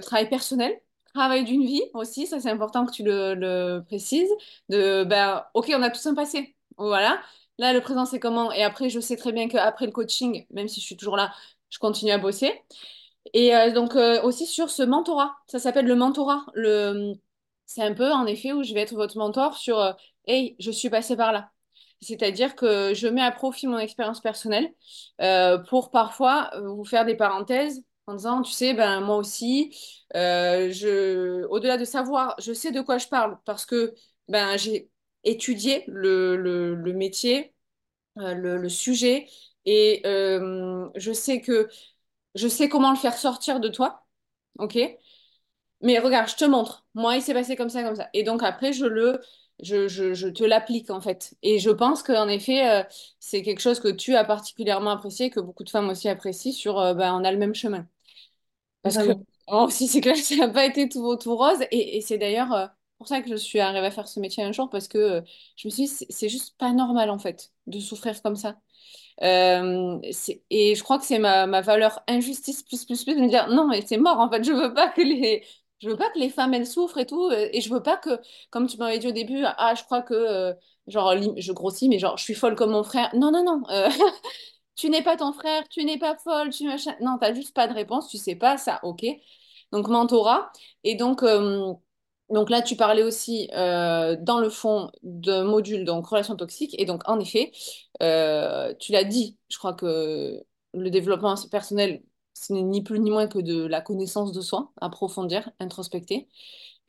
[0.02, 0.80] travail personnel
[1.14, 4.30] travail d'une vie aussi, ça c'est important que tu le, précises,
[4.70, 7.22] de ben ok on a tous un passé, voilà,
[7.60, 10.68] là le présent c'est comment, et après je sais très bien qu'après le coaching, même
[10.68, 11.34] si je suis toujours là,
[11.70, 12.52] je continue à bosser,
[13.34, 17.14] et euh, donc euh, aussi sur ce mentorat, ça s'appelle le mentorat, le...
[17.66, 19.94] c'est un peu en effet où je vais être votre mentor sur, euh,
[20.28, 21.52] hey je suis passée par là.
[22.02, 24.74] C'est-à-dire que je mets à profit mon expérience personnelle
[25.70, 29.78] pour parfois vous faire des parenthèses en disant, tu sais, ben moi aussi,
[30.16, 33.94] euh, je, au-delà de savoir, je sais de quoi je parle parce que
[34.28, 34.90] ben j'ai
[35.24, 37.54] étudié le, le, métier,
[38.20, 39.28] euh, le, sujet
[39.66, 41.70] et je sais que
[42.36, 44.06] je sais comment le faire sortir de toi,
[44.60, 44.78] ok?
[45.82, 46.86] Mais regarde, je te montre.
[46.94, 48.10] Moi, il s'est passé comme ça, comme ça.
[48.14, 49.20] Et donc après, je le,
[49.62, 51.36] je, je, je te l'applique en fait.
[51.44, 52.84] Et je pense qu'en effet, euh,
[53.20, 56.76] c'est quelque chose que tu as particulièrement apprécié, que beaucoup de femmes aussi apprécient sur,
[56.96, 57.86] ben, on a le même chemin.
[58.84, 59.12] Parce que
[59.50, 61.60] moi aussi, c'est clair que ça n'a pas été tout tout rose.
[61.72, 62.68] Et, et c'est d'ailleurs euh,
[62.98, 65.22] pour ça que je suis arrivée à faire ce métier un jour, parce que euh,
[65.58, 68.58] je me suis dit, c'est c'est juste pas normal en fait de souffrir comme ça.
[69.24, 73.22] Euh, c'est- et je crois que c'est ma, ma valeur injustice plus plus plus de
[73.22, 75.46] me dire non mais c'est mort en fait je veux pas que les
[75.80, 77.98] je veux pas que les femmes elles souffrent et tout euh, et je veux pas
[77.98, 78.20] que
[78.50, 80.54] comme tu m'avais dit au début ah je crois que euh,
[80.88, 83.10] Genre, lim- je grossis, mais genre, je suis folle comme mon frère.
[83.16, 83.62] Non, non, non.
[83.70, 83.88] euh,
[84.76, 86.96] tu n'es pas ton frère, tu n'es pas folle, tu machin.
[87.02, 89.06] Non, t'as juste pas de réponse, tu sais pas ça, ok.
[89.72, 90.52] Donc, mentorat.
[90.84, 91.74] Et donc, euh,
[92.30, 96.76] là, tu parlais aussi euh, dans le fond de module, donc relation toxique.
[96.80, 97.52] Et donc, en effet,
[98.02, 103.12] euh, tu l'as dit, je crois que le développement personnel, ce n'est ni plus ni
[103.12, 106.28] moins que de la connaissance de soi, approfondir, introspecter.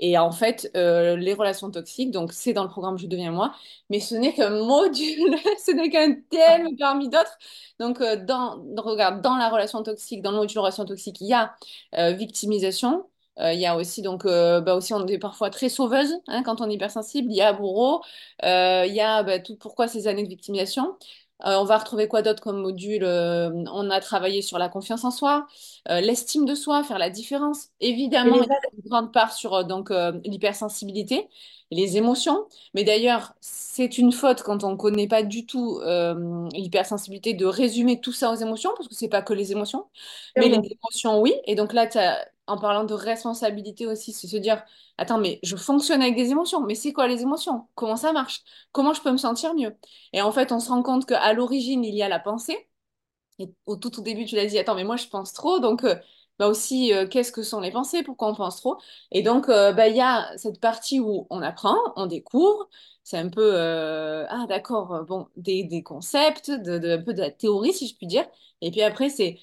[0.01, 3.55] Et en fait, euh, les relations toxiques, donc c'est dans le programme Je deviens moi,
[3.91, 7.39] mais ce n'est qu'un module, ce n'est qu'un thème parmi d'autres.
[7.79, 11.29] Donc, euh, dans, dans- regarde, dans la relation toxique, dans le module relation toxique, il
[11.29, 11.55] y a
[11.99, 13.07] euh, victimisation.
[13.41, 16.71] Il y a aussi, donc, bah aussi, on est parfois très sauveuse hein, quand on
[16.71, 17.33] est hypersensible.
[17.33, 18.01] Il y a bourreau.
[18.45, 20.97] Il y a bah, tout, pourquoi ces années de victimisation?
[21.47, 23.05] Euh, on va retrouver quoi d'autre comme module?
[23.05, 25.47] Euh, on a travaillé sur la confiance en soi,
[25.91, 27.69] euh, l'estime de soi, faire la différence.
[27.81, 29.91] Évidemment, une grande part sur donc
[30.25, 31.29] l'hypersensibilité
[31.75, 32.47] les émotions.
[32.75, 37.47] Mais d'ailleurs, c'est une faute quand on ne connaît pas du tout euh, l'hypersensibilité de
[37.47, 39.87] résumer tout ça aux émotions, parce que c'est pas que les émotions,
[40.37, 41.35] mais les émotions, oui.
[41.47, 41.89] Et donc là,
[42.47, 44.63] en parlant de responsabilité aussi, c'est se dire,
[44.99, 47.67] attends, mais je fonctionne avec des émotions, mais c'est quoi les émotions?
[47.75, 48.43] Comment ça marche?
[48.73, 49.77] Comment je peux me sentir mieux?
[50.13, 52.69] Et en fait, on se rend compte qu'à l'origine, il y a la pensée.
[53.39, 55.85] Et au tout au début, tu l'as dit, attends, mais moi je pense trop, donc
[55.85, 55.97] euh,
[56.39, 58.79] bah aussi, euh, qu'est-ce que sont les pensées, pourquoi on pense trop?
[59.13, 62.69] Et donc, euh, bah, il y a cette partie où on apprend, on découvre,
[63.05, 67.21] c'est un peu, euh, ah d'accord, bon, des, des concepts, de, de- un peu de
[67.21, 68.27] la théorie, si je puis dire.
[68.61, 69.39] Et puis après, c'est,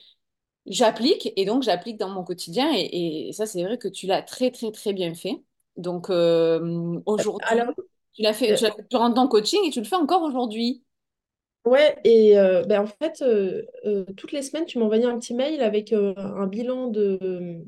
[0.66, 4.22] j'applique, et donc j'applique dans mon quotidien, et, et ça, c'est vrai que tu l'as
[4.24, 5.44] très, très, très bien fait.
[5.78, 7.74] Donc, euh, aujourd'hui, Alors,
[8.14, 10.24] tu l'as fait, tu, l'as- tu rentres dans le coaching et tu le fais encore
[10.24, 10.84] aujourd'hui.
[11.66, 15.34] Ouais, et euh, ben, en fait, euh, euh, toutes les semaines, tu m'envoyais un petit
[15.34, 17.20] mail avec euh, un bilan de...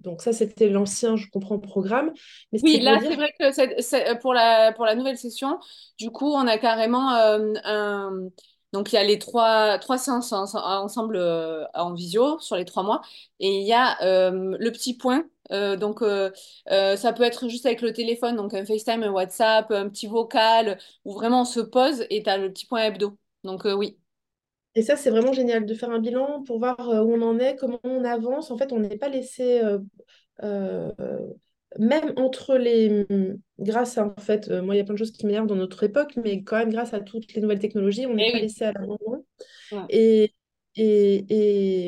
[0.01, 2.13] Donc ça, c'était l'ancien, je comprends, programme,
[2.51, 4.95] mais Oui, pour là, dire c'est vrai que c'est, c'est- euh, pour la, pour la
[4.95, 5.59] nouvelle session,
[5.97, 8.29] du coup, on a carrément euh, un...
[8.71, 12.65] Donc, il y a les trois, trois séances en- ensemble euh, en visio sur les
[12.65, 13.01] trois mois.
[13.39, 15.25] Et il y a euh, le petit point.
[15.51, 16.31] Euh, donc, euh,
[16.71, 20.07] euh, ça peut être juste avec le téléphone, donc un FaceTime, un WhatsApp, un petit
[20.07, 23.17] vocal, où vraiment on se pose et tu as le petit point hebdo.
[23.43, 23.97] Donc, euh, oui.
[24.75, 27.37] Et ça, c'est vraiment génial de faire un bilan pour voir euh, où on en
[27.39, 28.49] est, comment on avance.
[28.51, 29.61] En fait, on n'est pas laissé,
[30.41, 30.89] euh,
[31.79, 33.05] même entre les...
[33.59, 35.83] Grâce à, en fait, moi, il y a plein de choses qui m'énervent dans notre
[35.83, 38.41] époque, mais quand même, grâce à toutes les nouvelles technologies, on n'est Eh pas oui.
[38.43, 39.25] laissé à l'abandon.
[39.71, 39.79] Ouais.
[39.89, 40.33] Et,
[40.75, 41.25] et,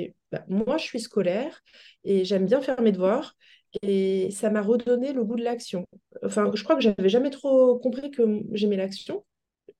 [0.03, 1.61] et bah, moi, je suis scolaire
[2.03, 3.35] et j'aime bien faire mes devoirs.
[3.81, 5.85] Et ça m'a redonné le goût de l'action.
[6.23, 9.25] Enfin, je crois que j'avais jamais trop compris que j'aimais l'action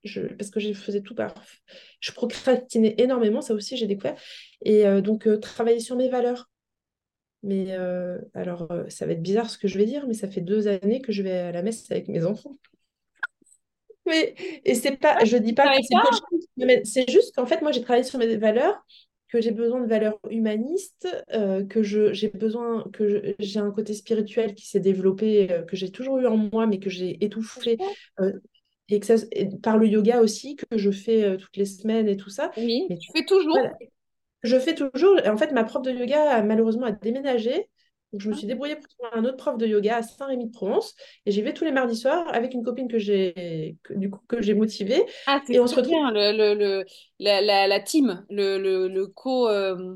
[0.05, 1.33] je, parce que je faisais tout par...
[1.99, 4.19] Je procrastinais énormément, ça aussi j'ai découvert.
[4.63, 6.49] Et euh, donc, euh, travailler sur mes valeurs.
[7.43, 10.41] Mais euh, alors, ça va être bizarre ce que je vais dire, mais ça fait
[10.41, 12.57] deux années que je vais à la messe avec mes enfants.
[14.07, 15.95] Mais, et c'est pas, je dis pas que c'est
[16.57, 18.85] mais c'est juste qu'en fait, moi, j'ai travaillé sur mes valeurs,
[19.35, 24.53] que j'ai besoin de valeurs humanistes, euh, que j'ai besoin, que j'ai un côté spirituel
[24.53, 27.77] qui s'est développé, euh, que j'ai toujours eu en moi, mais que j'ai étouffé,
[28.19, 28.31] euh,
[28.89, 32.07] et que ça, et par le yoga aussi, que je fais euh, toutes les semaines
[32.07, 32.51] et tout ça.
[32.57, 33.53] Oui, Mais tu fais toujours.
[33.53, 33.73] voilà,
[34.43, 35.19] je fais toujours.
[35.27, 37.69] En fait, ma prof de yoga malheureusement a déménagé.
[38.13, 40.95] Donc, je me suis débrouillée pour trouver un autre prof de yoga à Saint-Rémy-de-Provence.
[41.25, 44.41] Et j'y vais tous les mardis soirs avec une copine que j'ai du coup, que
[44.41, 45.05] j'ai motivée.
[45.27, 45.99] Ah, c'est Et on se retrouve.
[45.99, 46.85] bien, le, le, le-
[47.19, 49.95] la, la, la team, le, le, le co, euh,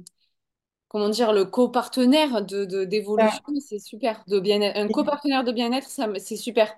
[0.90, 4.24] comment dire, le co-partenaire de, de- d'évolution, c'est super.
[4.28, 6.78] De bien un co-partenaire de bien-être, c'est super.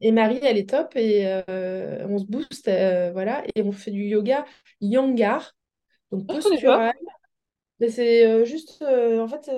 [0.00, 0.96] Et Marie, elle est top.
[0.96, 2.68] Et euh, on se booste.
[2.68, 3.44] euh, voilà.
[3.54, 4.44] Et on fait du yoga
[4.80, 5.54] yangar,
[6.12, 6.34] donc pas.
[6.34, 6.94] postural.
[7.80, 9.50] Mais c'est euh, juste, en fait,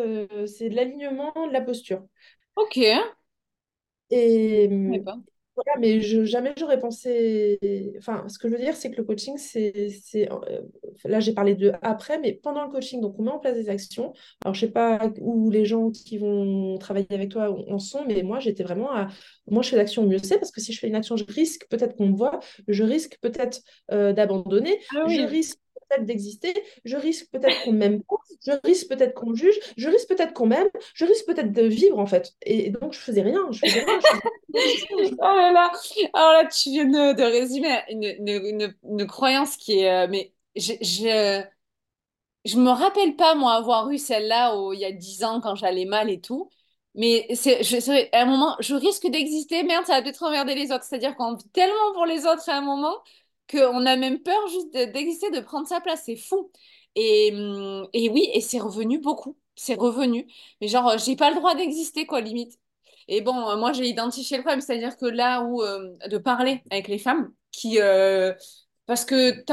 [0.46, 2.04] c'est de l'alignement, de la posture.
[2.56, 2.78] Ok,
[4.10, 4.68] Et.
[5.64, 7.58] Voilà, mais je, jamais j'aurais pensé.
[7.98, 9.72] Enfin, ce que je veux dire, c'est que le coaching, c'est,
[10.30, 10.60] euh,
[11.04, 13.68] là, j'ai parlé de après, mais pendant le coaching, donc on met en place des
[13.68, 14.12] actions.
[14.44, 18.22] Alors, je sais pas où les gens qui vont travailler avec toi en sont, mais
[18.22, 19.08] moi, j'étais vraiment à.
[19.48, 21.66] Moi, je fais l'action, mieux c'est, parce que si je fais une action, je risque
[21.68, 23.60] peut-être qu'on me voit, je risque peut-être
[23.92, 25.26] euh, d'abandonner, Ah je oui.
[25.26, 25.58] risque
[25.90, 29.88] peut-être d'exister, je risque peut-être qu'on m'aime pas, je risque peut-être qu'on me juge, je
[29.88, 32.34] risque peut-être qu'on m'aime, je risque peut-être de vivre, en fait.
[32.42, 33.98] Et donc, je faisais rien, je faisais rien,
[34.52, 35.72] Oh là là.
[36.14, 39.90] Alors là, tu viens de, résumer une, croyance qui est...
[39.90, 40.72] euh, mais je,
[42.44, 45.84] je, me rappelle pas, moi, avoir eu celle-là il y a 10 ans quand j'allais
[45.84, 46.50] mal et tout.
[46.94, 49.62] Mais c'est- à un moment, je risque d'exister.
[49.62, 50.84] Merde, ça va peut-être emmerder les autres.
[50.84, 52.96] C'est-à-dire qu'on vit tellement pour les autres à un moment
[53.50, 56.02] qu'on a même peur juste de- d'exister, de prendre sa place.
[56.06, 56.50] C'est fou.
[56.96, 59.36] Et, hum, et oui, et c'est revenu beaucoup.
[59.56, 60.26] C'est revenu.
[60.60, 62.58] Mais genre, euh, j'ai pas le droit d'exister, quoi, limite.
[63.08, 64.60] Et bon, euh, moi, j'ai identifié le problème.
[64.60, 67.78] C'est-à-dire que là où, euh, de parler avec les femmes, qui,
[68.90, 69.44] parce que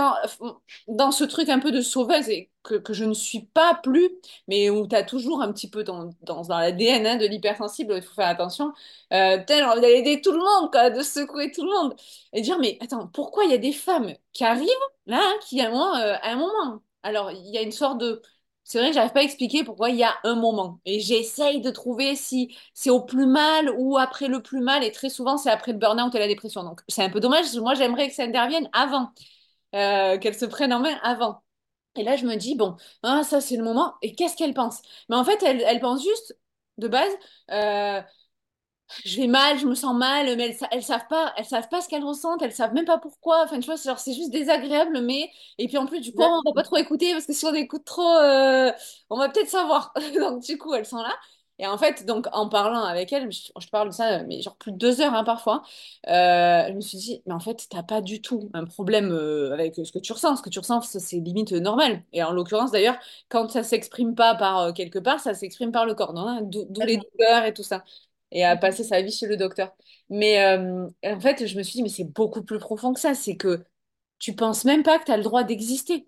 [0.87, 4.09] dans ce truc un peu de sauveuse, et que, je ne suis pas plus,
[4.47, 7.93] mais où tu as toujours un petit peu dans, dans, dans l'ADN hein, de l'hypersensible,
[7.95, 8.73] il faut faire attention,
[9.13, 11.95] euh, j'ai envie d'aller aider tout le monde, de secouer tout le monde.
[12.33, 14.67] Et dire, mais attends, pourquoi il y a des femmes qui arrivent,
[15.05, 18.21] là, hein, qui euh, à un moment alors, il y a une sorte de
[18.67, 20.79] c'est vrai que j'arrive pas à expliquer pourquoi il y a un moment.
[20.85, 24.83] Et j'essaye de trouver si c'est au plus mal ou après le plus mal.
[24.83, 26.63] Et très souvent, c'est après le burn-out et la dépression.
[26.63, 27.53] Donc, c'est un peu dommage.
[27.55, 29.11] Moi, j'aimerais que ça intervienne avant,
[29.75, 31.41] euh, qu'elle se prenne en main avant.
[31.95, 33.95] Et là, je me dis, bon, hein, ça, c'est le moment.
[34.01, 34.81] Et qu'est-ce qu'elle pense?
[35.09, 36.37] Mais en fait, elle, elle pense juste,
[36.77, 37.11] de base,
[37.51, 38.01] euh,
[39.05, 41.81] je vais mal, je me sens mal, mais elles, elles savent pas, elles savent pas
[41.81, 43.43] ce qu'elles ressentent, elles savent même pas pourquoi.
[43.43, 46.53] Enfin, tu vois, c'est juste désagréable, mais et puis en plus, du coup, on va
[46.55, 48.71] pas trop écouter parce que si on écoute trop, euh,
[49.09, 49.93] on va peut-être savoir.
[50.15, 51.13] Donc, du coup, elles sont là.
[51.59, 54.55] Et en fait, donc, en parlant avec elles, je, je parle de ça, mais genre
[54.57, 55.63] plus de deux heures hein, parfois,
[56.07, 59.51] euh, je me suis dit, mais en fait, t'as pas du tout un problème euh,
[59.53, 60.35] avec ce que tu ressens.
[60.35, 62.03] Ce que tu ressens, c'est limite normal.
[62.13, 62.97] Et en l'occurrence, d'ailleurs,
[63.29, 66.13] quand ça s'exprime pas par quelque part, ça s'exprime par le corps,
[66.43, 67.83] d'où les douleurs et tout ça
[68.31, 69.75] et à passer sa vie chez le docteur.
[70.09, 73.13] Mais euh, en fait, je me suis dit, mais c'est beaucoup plus profond que ça.
[73.15, 73.63] C'est que
[74.19, 76.07] tu penses même pas que tu as le droit d'exister.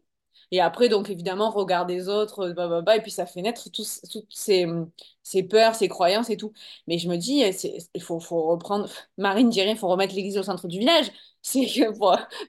[0.52, 3.70] Et après, donc évidemment, regard des autres, bah, bah, bah, et puis ça fait naître
[3.72, 4.66] tous, toutes ces,
[5.22, 6.54] ces, peurs, ces croyances et tout.
[6.88, 7.44] Mais je me dis,
[7.94, 8.90] il faut, faut, reprendre.
[9.18, 11.12] Marine dirait, il faut remettre l'église au centre du village.
[11.42, 11.82] C'est que,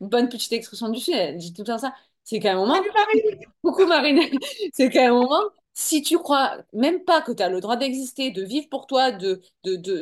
[0.01, 1.95] une bonne petite expression du sud, elle dit tout le temps ça.
[2.25, 2.75] C'est qu'à un moment.
[2.75, 4.21] Salut Marine Coucou Marine
[4.73, 5.43] C'est qu'à un moment,
[5.75, 9.12] si tu crois même pas que tu as le droit d'exister, de vivre pour toi,
[9.12, 9.41] de,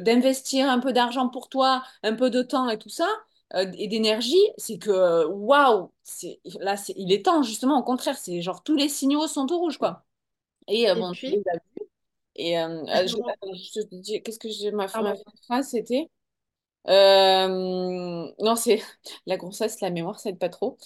[0.01, 3.07] d'investir un peu d'argent pour toi, un peu de temps et tout ça,
[3.55, 8.43] euh, et d'énergie, c'est que waouh, c'est là il est temps justement au contraire, c'est
[8.43, 10.05] genre tous les signaux sont au rouge quoi.
[10.69, 11.43] Et, euh, bon, puis
[12.37, 12.85] et euh,
[14.25, 15.14] qu'est-ce que j'ai ma, ma
[15.47, 16.09] phrase c'était
[16.87, 18.83] non c'est
[19.27, 20.79] la grossesse, la mémoire ça aide pas trop.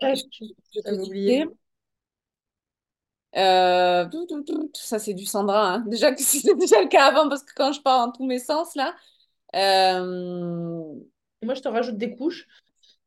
[0.14, 0.22] je,
[0.74, 1.46] je
[3.36, 4.06] euh,
[4.74, 5.74] ça, c'est du Sandra.
[5.74, 5.80] Hein.
[5.88, 8.38] Déjà que c'était déjà le cas avant, parce que quand je pars en tous mes
[8.38, 8.94] sens, là.
[9.56, 10.82] Euh,
[11.42, 12.46] moi, je te rajoute des couches.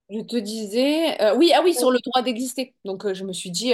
[0.10, 2.76] Je te disais, euh, oui, ah oui, sur le droit d'exister.
[2.86, 3.74] Donc, je me suis dit,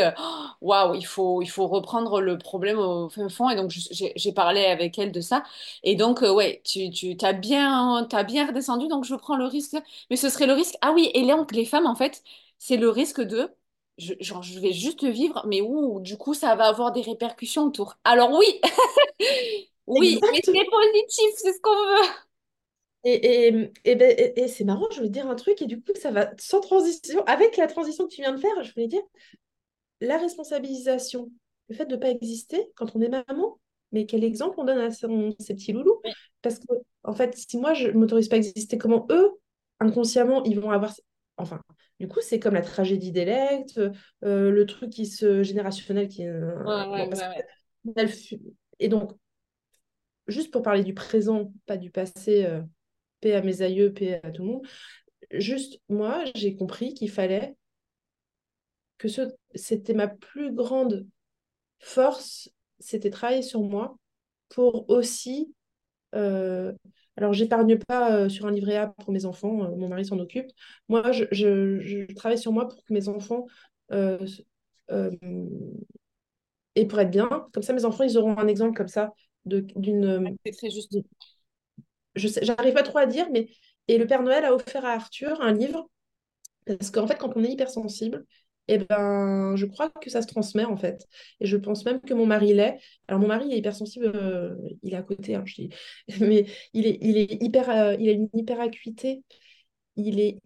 [0.61, 3.49] waouh, il faut, il faut reprendre le problème au fin fond.
[3.49, 5.43] Et donc, j'ai parlé avec elle de ça.
[5.83, 8.87] Et donc, ouais, tu, tu as bien, as bien redescendu.
[8.87, 9.77] Donc, je prends le risque.
[10.09, 10.75] Mais ce serait le risque.
[10.81, 12.23] Ah oui, et donc, les femmes, en fait,
[12.59, 13.49] c'est le risque de
[13.97, 17.63] je, genre, je vais juste vivre, mais où, du coup, ça va avoir des répercussions
[17.63, 17.97] autour.
[18.03, 18.59] Alors oui,
[19.87, 22.09] oui, mais c'est positif, c'est ce qu'on veut.
[23.03, 25.91] Et, et, et, ben, et c'est marrant, je voulais dire un truc, et du coup,
[25.95, 27.23] ça va sans transition.
[27.25, 29.03] Avec la transition que tu viens de faire, je voulais dire
[30.01, 31.31] la responsabilisation,
[31.69, 33.59] le fait de ne pas exister quand on est maman,
[33.91, 35.07] mais quel exemple on donne à ces
[35.55, 36.01] petits loulous?
[36.41, 36.65] Parce que,
[37.03, 39.31] en fait, si moi, je ne m'autorise pas à exister, comment eux,
[39.79, 40.93] inconsciemment, ils vont avoir.
[41.37, 41.61] Enfin,
[41.99, 43.79] du coup, c'est comme la tragédie d'Elect,
[44.23, 46.23] euh, le truc qui se générationnel qui
[48.79, 49.13] Et donc,
[50.27, 52.61] juste pour parler du présent, pas du passé, euh,
[53.21, 54.67] paix à mes aïeux, paix à tout le monde,
[55.31, 57.55] juste moi, j'ai compris qu'il fallait
[58.97, 59.21] que ce...
[59.53, 61.07] c'était ma plus grande
[61.79, 63.97] force, c'était travailler sur moi
[64.49, 65.53] pour aussi
[66.13, 66.73] euh,
[67.17, 70.19] alors, j'épargne pas euh, sur un livret A pour mes enfants, euh, mon mari s'en
[70.19, 70.51] occupe.
[70.89, 73.45] Moi, je, travaille sur moi pour que mes enfants
[73.91, 74.17] euh,
[76.75, 77.47] et pour être bien.
[77.53, 79.13] Comme ça, mes enfants, ils auront un exemple comme ça
[79.45, 80.35] d'une.
[80.45, 80.97] C'est très juste.
[82.15, 83.49] Je j'arrive pas trop à dire, mais
[83.87, 85.89] et le Père Noël a offert à Arthur un livre
[86.65, 88.25] parce qu'en fait, quand on est hypersensible,
[88.67, 91.07] eh ben, je crois que ça se transmet en fait.
[91.39, 92.79] Et je pense même que mon mari l'est.
[93.07, 95.69] Alors mon mari est hypersensible, euh, il est à côté, hein, je dis.
[96.19, 99.23] mais il est, il est hyper, euh, il a une hyper acuité.
[99.97, 100.39] Il est,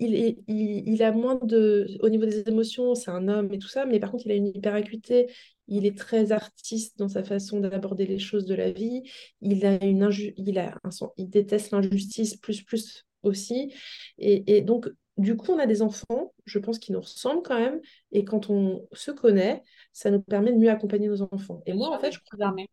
[0.00, 3.68] il est, il, a moins de, au niveau des émotions, c'est un homme et tout
[3.68, 5.30] ça, mais par contre il a une hyper acuité.
[5.68, 9.02] Il est très artiste dans sa façon d'aborder les choses de la vie.
[9.40, 10.78] Il a une il a
[11.16, 13.72] il déteste l'injustice plus plus aussi.
[14.18, 17.58] Et, et donc du coup, on a des enfants, je pense, qui nous ressemblent quand
[17.58, 17.80] même.
[18.12, 19.62] Et quand on se connaît,
[19.92, 21.62] ça nous permet de mieux accompagner nos enfants.
[21.66, 22.68] Et moi, en fait, je croyais...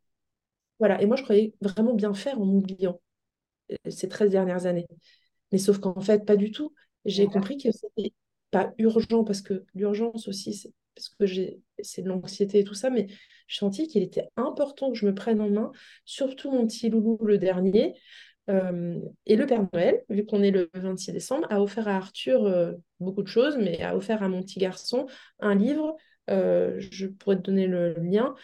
[0.79, 2.99] Voilà, et moi, je croyais vraiment bien faire en oubliant
[3.71, 4.87] euh, ces 13 dernières années.
[5.51, 6.73] Mais sauf qu'en fait, pas du tout.
[7.05, 8.13] J'ai compris que c'était
[8.51, 11.25] pas urgent, parce que l'urgence aussi, c'est parce que
[11.81, 13.07] c'est de l'anxiété et tout ça, mais
[13.47, 15.71] je sentis qu'il était important que je me prenne en main,
[16.05, 17.95] surtout mon petit loulou, le dernier,
[18.49, 22.45] euh, et le Père Noël, vu qu'on est le 26 décembre, a offert à Arthur
[22.45, 25.07] euh, beaucoup de choses, mais a offert à mon petit garçon
[25.39, 25.95] un livre.
[26.29, 28.35] Euh, je pourrais te donner le lien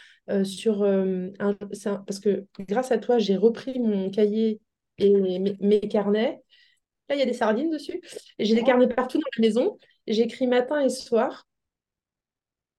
[0.43, 4.59] sur un, parce que grâce à toi, j'ai repris mon cahier
[4.97, 6.41] et mes, carnets
[7.09, 8.01] Là, il y a des sardines dessus.
[8.37, 9.77] J'ai des carnets partout dans la maison.
[10.07, 11.47] J'écris matin et soir.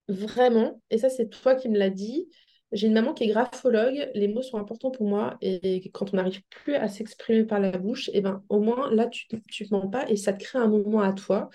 [0.08, 0.82] Vraiment.
[0.90, 2.28] Et ça, c'est toi qui me l'as dit.
[2.72, 4.10] J'ai une maman qui est graphologue.
[4.14, 5.38] Les mots sont importants pour moi.
[5.40, 8.90] Et quand on n'arrive plus à s'exprimer par la bouche, et eh ben, au moins,
[8.92, 11.48] là, tu ne mens pas et ça te crée un moment à toi.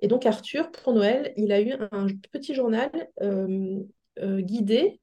[0.00, 2.90] Et donc, Arthur, pour Noël, il a eu un petit journal
[3.22, 3.80] euh,
[4.18, 5.00] euh, guidé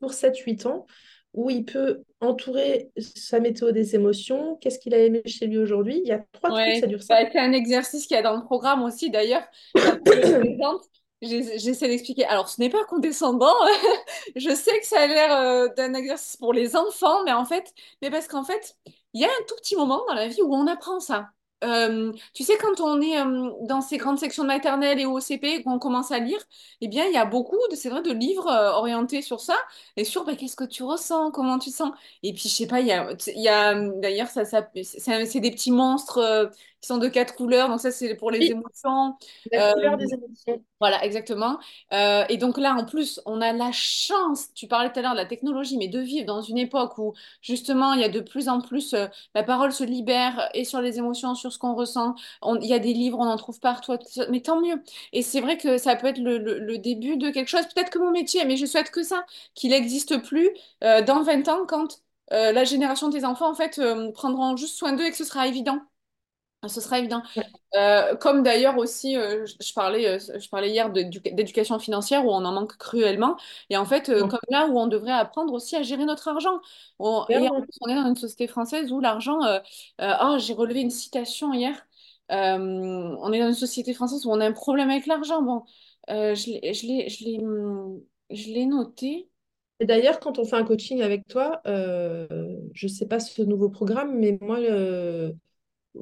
[0.00, 0.86] pour 7-8 ans
[1.32, 6.00] où il peut entourer sa météo des émotions, qu'est-ce qu'il a aimé chez lui aujourd'hui?
[6.02, 7.18] Il y a trois trucs, ça dure ça.
[7.30, 9.42] C'est un exercice qu'il y a dans le programme aussi, d'ailleurs.
[11.24, 12.24] J'essaie d'expliquer.
[12.26, 13.54] Alors, ce n'est pas condescendant.
[14.36, 17.72] je sais que ça a l'air euh, d'un exercice pour les enfants, mais en fait,
[18.02, 18.76] mais parce qu'en fait,
[19.14, 21.30] il y a un tout petit moment dans la vie où on apprend ça.
[21.64, 25.18] Euh, tu sais, quand on est euh, dans ces grandes sections de maternelle et au
[25.20, 26.38] CP, qu'on commence à lire,
[26.80, 29.56] eh bien, il y a beaucoup, de, vrai, de livres euh, orientés sur ça
[29.96, 31.92] et sur bah, qu'est-ce que tu ressens, comment tu sens.
[32.22, 35.50] Et puis, je sais pas, il y a, y a d'ailleurs, ça, ça, c'est, des
[35.50, 36.50] petits monstres
[36.84, 39.14] qui sont de quatre couleurs, donc ça, c'est pour les émotions.
[39.50, 40.62] La couleur des émotions.
[40.80, 41.58] Voilà, exactement.
[41.94, 45.12] Euh, et donc là, en plus, on a la chance, tu parlais tout à l'heure
[45.12, 48.20] de la technologie, mais de vivre dans une époque où justement, il y a de
[48.20, 51.74] plus en plus, euh, la parole se libère et sur les émotions, sur ce qu'on
[51.74, 52.14] ressent.
[52.60, 53.96] il y a des livres, on en trouve partout,
[54.28, 54.82] mais tant mieux.
[55.14, 58.10] Et c'est vrai que ça peut être le, début de quelque chose, peut-être que mon
[58.10, 59.24] métier, mais je souhaite que ça,
[59.54, 60.50] qu'il n'existe plus
[60.82, 63.80] euh, dans 20 ans quand la génération des enfants, en fait,
[64.12, 65.78] prendront juste soin d'eux et que ce sera évident.
[66.68, 67.22] Ce sera évident.
[67.74, 72.44] Euh, comme d'ailleurs aussi, euh, je, parlais, euh, je parlais hier d'éducation financière où on
[72.44, 73.36] en manque cruellement.
[73.68, 76.60] Et en fait, comme là où on devrait apprendre aussi à gérer notre argent.
[76.98, 79.38] On, et en plus, on est dans une société française où l'argent.
[80.00, 81.86] oh, j'ai relevé une citation hier.
[82.30, 85.42] on est dans une société française où on a un problème avec l'argent.
[85.42, 85.64] Bon,
[86.08, 86.52] je
[88.52, 89.28] l'ai noté.
[89.80, 93.68] Et d'ailleurs, quand on fait un coaching avec toi, je ne sais pas ce nouveau
[93.68, 94.60] programme, mais moi,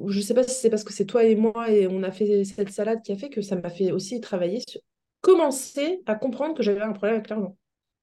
[0.07, 2.43] je sais pas si c'est parce que c'est toi et moi et on a fait
[2.45, 4.81] cette salade qui a fait que ça m'a fait aussi travailler sur
[5.21, 7.55] commencer à comprendre que j'avais un problème avec l'argent.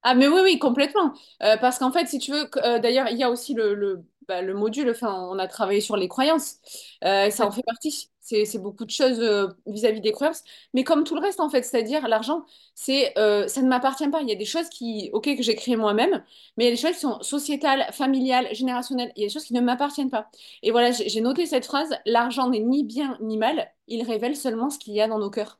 [0.02, 1.12] Ah mais oui oui complètement.
[1.42, 4.02] Euh, parce qu'en fait si tu veux euh, d'ailleurs il y a aussi le, le,
[4.28, 6.56] bah, le module enfin on a travaillé sur les croyances.
[7.04, 8.09] Euh, ça en fait partie
[8.44, 10.42] c'est beaucoup de choses euh, vis-à-vis des croyances.
[10.74, 14.22] Mais comme tout le reste, en fait, c'est-à-dire l'argent, c'est euh, ça ne m'appartient pas.
[14.22, 16.24] Il y a des choses qui, ok, que j'ai créées moi-même,
[16.56, 19.12] mais il y a des choses qui sont sociétales, familiales, générationnelles.
[19.16, 20.30] Il y a des choses qui ne m'appartiennent pas.
[20.62, 24.70] Et voilà, j'ai noté cette phrase, l'argent n'est ni bien ni mal, il révèle seulement
[24.70, 25.59] ce qu'il y a dans nos cœurs.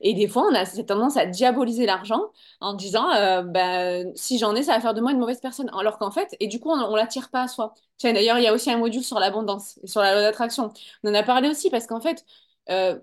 [0.00, 2.20] Et des fois, on a cette tendance à diaboliser l'argent
[2.60, 5.70] en disant euh, bah, si j'en ai, ça va faire de moi une mauvaise personne.
[5.78, 7.74] Alors qu'en fait, et du coup, on ne l'attire pas à soi.
[8.02, 10.72] D'ailleurs, il y a aussi un module sur l'abondance et sur la loi d'attraction.
[11.02, 12.24] On en a parlé aussi parce qu'en fait,
[12.70, 12.98] euh,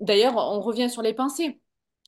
[0.00, 1.60] d'ailleurs, on revient sur les pensées.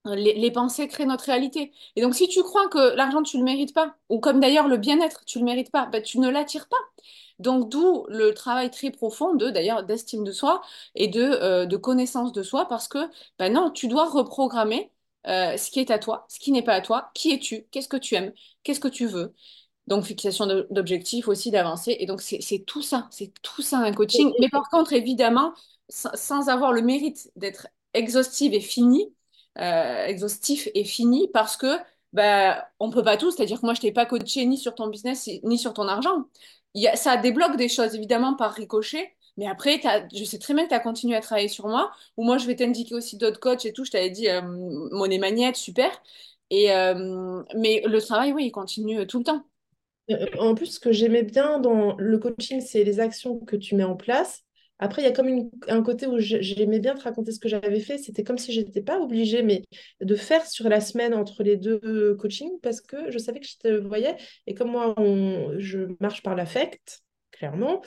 [0.07, 1.73] Les, pensées créent notre réalité.
[1.97, 4.69] Et donc, si tu crois que l'argent, tu ne le mérites pas, ou comme d'ailleurs
[4.69, 6.77] le bien-être, tu ne le mérites pas, bah, tu ne l'attires pas.
[7.39, 10.63] Donc, d'où le travail très profond de, d'ailleurs, d'estime de soi
[10.95, 12.99] et de, euh, de connaissance de soi, parce que,
[13.39, 14.91] ben non, tu dois reprogrammer
[15.27, 17.89] euh, ce qui est à toi, ce qui n'est pas à toi, qui es-tu, qu'est-ce
[17.89, 18.33] que tu aimes,
[18.63, 19.35] qu'est-ce que tu veux?
[19.87, 21.97] Donc, fixation d'objectifs aussi, d'avancer.
[22.01, 24.33] Et donc, c'est tout ça, c'est tout ça un coaching.
[24.41, 25.53] Mais par contre, évidemment,
[25.89, 29.15] sans avoir le mérite d'être exhaustive et fini,
[29.59, 31.79] euh, exhaustif et fini, parce que
[32.13, 33.31] bah, on peut pas tout.
[33.31, 36.25] C'est-à-dire que moi, je t'ai pas coaché ni sur ton business, ni sur ton argent
[36.95, 39.13] ça débloque des choses, évidemment, par ricochet.
[39.37, 39.81] Mais après,
[40.15, 41.93] je sais très bien que tu as continué à travailler sur moi.
[42.17, 43.85] Ou moi, je vais t'indiquer aussi d'autres coachs et tout.
[43.85, 44.41] Je t'avais dit, euh,
[44.93, 45.91] monnaie magnète, super.
[46.51, 49.45] Et, euh, mais le travail, oui, il continue tout le temps.
[50.11, 53.75] Euh, en plus, ce que j'aimais bien dans le coaching, c'est les actions que tu
[53.75, 54.46] mets en place.
[54.79, 57.81] Après, il y a comme un côté où j'aimais bien te raconter ce que j'avais
[57.81, 57.99] fait.
[57.99, 59.63] C'était comme si je n'étais pas obligée, mais
[60.01, 63.57] de faire sur la semaine entre les deux coachings parce que je savais que je
[63.57, 64.17] te voyais.
[64.47, 64.95] Et comme moi,
[65.59, 67.03] je marche par l'affect,
[67.33, 67.83] clairement,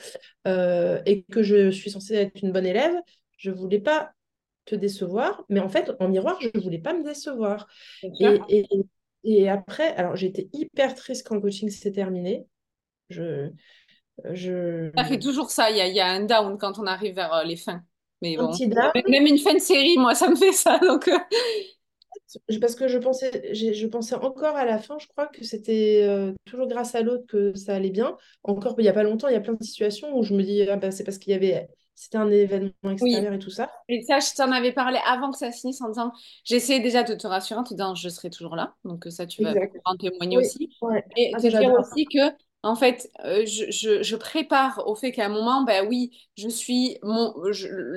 [0.46, 2.94] euh, et que je suis censée être une bonne élève,
[3.36, 4.12] je ne voulais pas
[4.64, 5.44] te décevoir.
[5.48, 7.68] Mais en fait, en miroir, je ne voulais pas me décevoir.
[8.02, 8.66] Et,
[9.24, 12.46] et, après, alors j'étais hyper triste quand le coaching s'est terminé.
[13.10, 13.50] Je,
[14.32, 14.90] je...
[14.96, 17.32] Ça fait toujours ça, il y a, y a, un down quand on arrive vers
[17.34, 17.82] euh, les fins.
[18.22, 18.52] Mais bon,
[19.08, 20.78] même une fin de série, moi, ça me fait ça.
[20.78, 21.08] Donc...
[21.08, 21.18] Euh.
[22.60, 26.32] Parce que je pensais, je pensais encore à la fin, je crois que c'était euh,
[26.44, 28.16] toujours grâce à l'autre que ça allait bien.
[28.44, 30.42] Encore il n'y a pas longtemps, il y a plein de situations où je me
[30.44, 31.68] dis, ah bah, c'est parce qu'il y avait
[32.00, 33.70] c'était un événement extérieur et tout ça.
[33.90, 36.12] Et ça, je t'en avais parlé avant que ça finisse en disant,
[36.44, 38.74] j'essayais déjà de te rassurer en te disant, je serai toujours là.
[38.84, 39.52] Donc ça, tu vas
[39.84, 40.70] en témoigner aussi.
[41.14, 42.30] Et ah, te dire aussi que
[42.62, 47.34] en fait, euh, je, prépare au fait qu'à un moment, ben oui, je suis mon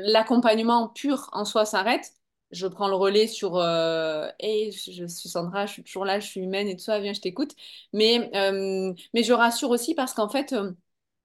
[0.05, 2.13] l'accompagnement pur en soi s'arrête.
[2.51, 6.41] Je prends le relais sur euh, je suis Sandra, je suis toujours là, je suis
[6.41, 7.55] humaine et tout ça, viens, je t'écoute.
[7.93, 8.29] Mais,
[9.13, 10.53] mais je rassure aussi parce qu'en fait,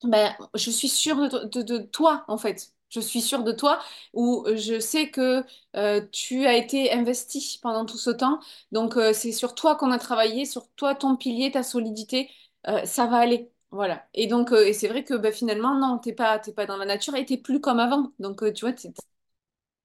[0.04, 1.16] ben, je suis sûre
[1.48, 2.72] de, toi, en fait.
[2.88, 3.80] je suis sûre de toi,
[4.14, 5.44] ou je sais que
[5.76, 8.38] euh, tu as été investi pendant tout ce temps.
[8.70, 12.30] Donc, euh, c'est sur toi qu'on a travaillé, sur toi, ton pilier, ta solidité.
[12.68, 13.50] Euh, ça va aller.
[13.70, 14.06] Voilà.
[14.14, 16.86] Et donc, et c'est vrai que bah, finalement, non, t'es pas, t'es pas dans la
[16.86, 18.12] nature et t'es plus comme avant.
[18.18, 18.88] Donc, tu vois, tu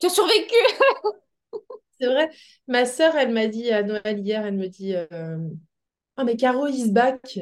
[0.03, 0.55] as survécu.
[1.99, 2.29] C'est vrai.
[2.67, 4.93] Ma sœur, elle m'a dit à Noël hier, elle me dit
[6.17, 7.39] Ah, mais Caro is back.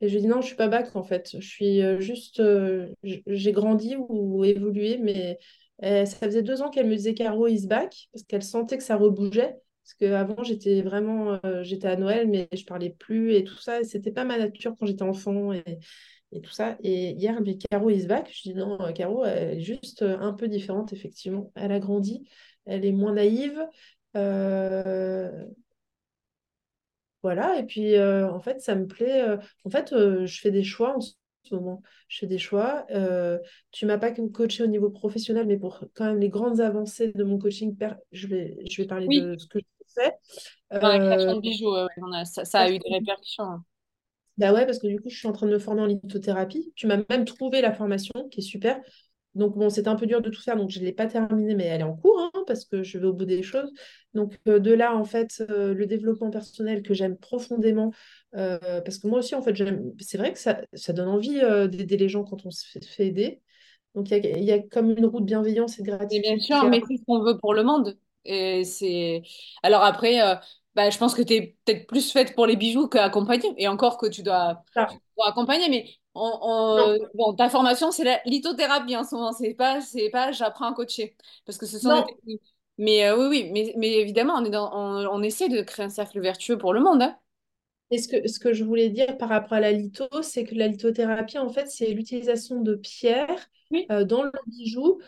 [0.00, 1.30] Et je lui dit non, je suis pas back en fait.
[1.40, 5.38] Je suis euh, juste, euh, j'ai grandi ou évolué, mais
[5.82, 8.84] euh, ça faisait deux ans qu'elle me disait Caro is back parce qu'elle sentait que
[8.84, 9.56] ça rebougeait.
[9.88, 13.82] Parce qu'avant, j'étais vraiment, j'étais à Noël, mais je parlais plus et tout ça.
[13.84, 15.64] C'était pas ma nature quand j'étais enfant et,
[16.32, 16.76] et, tout ça.
[16.82, 18.30] Et hier, dit Caro is back.
[18.30, 21.52] Je dis non, Caro, elle est juste un peu différente, effectivement.
[21.54, 22.28] Elle a grandi,
[22.66, 23.58] elle est moins naïve.
[27.22, 29.22] Voilà, et puis euh, en fait, ça me plaît.
[29.28, 31.14] euh, en fait, euh, je fais des choix en ce
[31.50, 31.82] moment.
[32.08, 32.86] Je fais des choix.
[32.90, 33.38] Euh,
[33.72, 37.24] tu m'as pas coaché au niveau professionnel, mais pour quand même les grandes avancées de
[37.24, 37.76] mon coaching,
[38.12, 39.64] je vais, je vais parler Oui, de ce que je
[40.80, 43.44] dans la création de bijoux, ouais, ouais, on a- ça, ça a eu des répercussions.
[43.44, 43.64] hein.
[44.36, 46.72] bah ouais, parce que du coup, je suis en train de me former en lithothérapie.
[46.76, 48.80] Tu m'as même trouvé la formation, qui est super.
[49.34, 51.54] Donc bon, c'était un peu dur de tout faire, donc je ne l'ai pas terminée,
[51.54, 53.70] mais elle est en cours, hein, parce que je vais au bout des choses.
[54.14, 57.92] Donc euh, de là, en fait, euh, le développement personnel que j'aime profondément,
[58.36, 61.40] euh, parce que moi aussi, en fait, j'aime, c'est vrai que ça, ça donne envie
[61.70, 63.42] d'aider les gens quand on se fait, fait aider.
[63.94, 66.20] Donc il y a, il y a comme une roue de bienveillance et de Mais
[66.20, 67.98] bien gratitude sûr, mais c'est ce qu'on veut pour le monde.
[68.24, 69.22] Et c'est...
[69.62, 70.34] Alors après, euh,
[70.74, 73.52] bah, je pense que tu es peut-être plus faite pour les bijoux qu'accompagner.
[73.56, 75.68] Et encore que tu dois, tu dois accompagner.
[75.70, 79.32] Mais on, on- bon, ta formation, c'est la lithothérapie en ce moment.
[79.32, 81.16] C'est pas, c'est pas j'apprends à coacher.
[81.46, 82.42] Parce que ce sont des techniques.
[82.78, 83.50] Mais euh, oui, oui.
[83.52, 86.72] Mais, mais évidemment, on est dans, on, on essaie de créer un cercle vertueux pour
[86.72, 87.02] le monde.
[87.02, 87.18] hein.
[87.90, 90.54] Et ce que, ce que je voulais dire par rapport à la litho, c'est que
[90.54, 93.86] la lithothérapie, en fait, c'est l'utilisation de pierres Oui.
[93.90, 95.00] euh, dans le bijou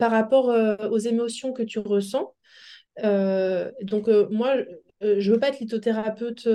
[0.00, 2.34] par rapport euh, aux émotions que tu ressens.
[3.04, 4.56] Euh, donc euh, moi,
[5.02, 6.46] je veux pas être lithothérapeute,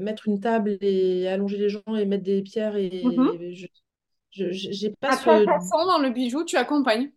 [0.00, 3.66] mettre une table et allonger les gens et mettre des pierres et je,
[4.52, 5.30] je- j'ai pas À ce...
[5.44, 7.12] façon, dans le bijou, tu accompagnes.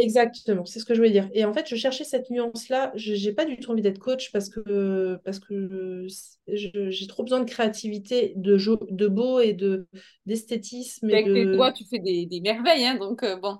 [0.00, 1.28] Exactement, c'est ce que je voulais dire.
[1.32, 2.92] Et en fait, je cherchais cette nuance-là.
[2.94, 6.06] Je j'ai pas du tout envie d'être coach parce que, parce que
[6.46, 9.88] j'ai trop besoin de créativité, de, jo- de beau et de
[10.24, 12.86] d'esthétisme Avec tes de, doigts, tu fais des, des merveilles.
[12.86, 12.94] hein.
[12.96, 13.58] donc, euh, bon.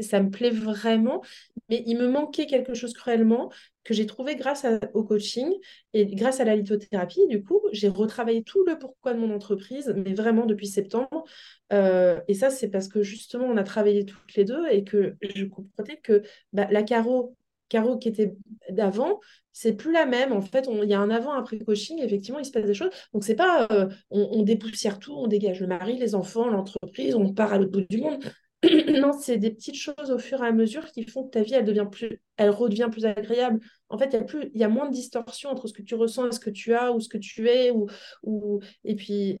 [0.00, 1.22] Ça me plaît vraiment,
[1.68, 3.50] mais il me manquait quelque chose cruellement
[3.84, 5.50] que j'ai trouvé grâce au coaching
[5.92, 7.26] et grâce à la lithothérapie.
[7.28, 11.24] Du coup, j'ai retravaillé tout le pourquoi de mon entreprise, mais vraiment depuis septembre.
[11.72, 15.16] Euh, et ça, c'est parce que justement, on a travaillé toutes les deux et que
[15.22, 17.36] je comprenais que bah, la Caro,
[17.68, 18.34] Caro qui était
[18.70, 19.20] d'avant,
[19.52, 20.32] c'est plus la même.
[20.32, 22.90] En fait, il y a un avant-après coaching, effectivement, il se passe des choses.
[23.12, 27.32] Donc, c'est pas euh, on dépoussière tout, on dégage le mari, les enfants, l'entreprise, on
[27.34, 28.22] part à l'autre bout du monde.
[29.00, 31.54] Non, c'est des petites choses au fur et à mesure qui font que ta vie,
[31.54, 33.60] elle devient plus, elle redevient plus agréable.
[33.88, 35.82] En fait, il y a plus, il y a moins de distorsion entre ce que
[35.82, 37.86] tu ressens et ce que tu as ou ce que tu es ou,
[38.24, 39.40] ou et puis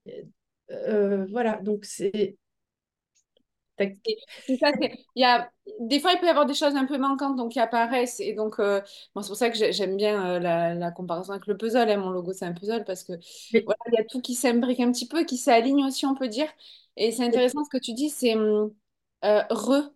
[0.70, 1.56] euh, voilà.
[1.62, 2.36] Donc c'est,
[4.60, 5.50] ça, il y a,
[5.80, 8.20] des fois, il peut y avoir des choses un peu manquantes donc qui apparaissent.
[8.20, 8.80] Et donc, euh,
[9.14, 11.88] bon, c'est pour ça que j'ai- j'aime bien euh, la, la comparaison avec le puzzle.
[11.90, 11.96] hein.
[11.98, 13.12] Mon logo, c'est un puzzle parce que
[13.64, 16.28] voilà, il y a tout qui s'imbrique un petit peu, qui s'aligne aussi, on peut
[16.28, 16.48] dire.
[16.96, 18.72] Et c'est intéressant ce que tu dis, c'est hum,
[19.24, 19.92] euh, re.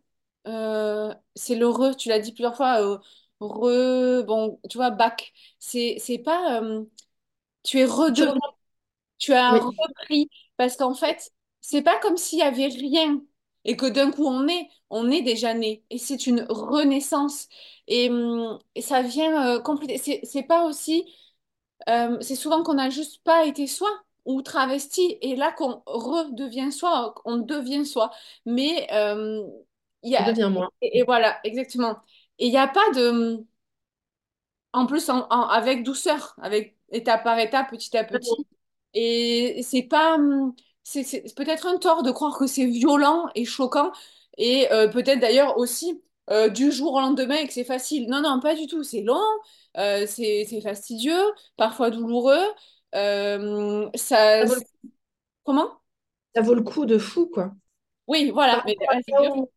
[0.46, 2.80] Euh, c'est le re, tu l'as dit plusieurs fois.
[2.82, 2.98] euh,
[3.40, 5.32] re, bon, tu vois, back.
[5.58, 6.60] C'est, c'est pas.
[6.62, 6.84] euh,
[7.64, 8.40] tu es redevenu
[9.18, 13.22] tu as Oui, repris parce qu'en fait, c'est pas comme s'il y avait rien
[13.64, 17.48] et que d'un coup on est, on est déjà né et c'est une renaissance
[17.88, 19.98] et, hum, et ça vient euh, compléter.
[19.98, 21.04] C'est c'est pas aussi,
[21.88, 23.88] euh, c'est souvent qu'on n'a juste pas été soi
[24.24, 28.10] ou travesti et là qu'on redevient soi, on devient soi.
[28.46, 29.42] Mais euh,
[30.02, 30.68] il y a devient moi.
[30.80, 32.00] et, et voilà exactement.
[32.38, 33.44] Et il n'y a pas de
[34.72, 38.46] en plus, en- en- avec douceur, avec étape par étape, petit à petit.
[38.94, 40.18] Et c'est pas,
[40.84, 43.92] c'est peut-être un tort de croire que c'est violent et choquant,
[44.38, 48.08] et euh, peut-être d'ailleurs aussi euh, du jour au lendemain et que c'est facile.
[48.08, 48.82] Non, non, pas du tout.
[48.84, 49.20] C'est long,
[49.78, 51.20] euh, c'est c'est fastidieux,
[51.56, 52.40] parfois douloureux.
[52.94, 54.60] Euh, ça, Ça vaut le,
[55.44, 55.80] comment?
[56.34, 57.52] ça vaut le coup de fou, quoi.
[58.06, 58.62] Oui, voilà.
[58.66, 58.76] Mais
[59.08, 59.50] là, où,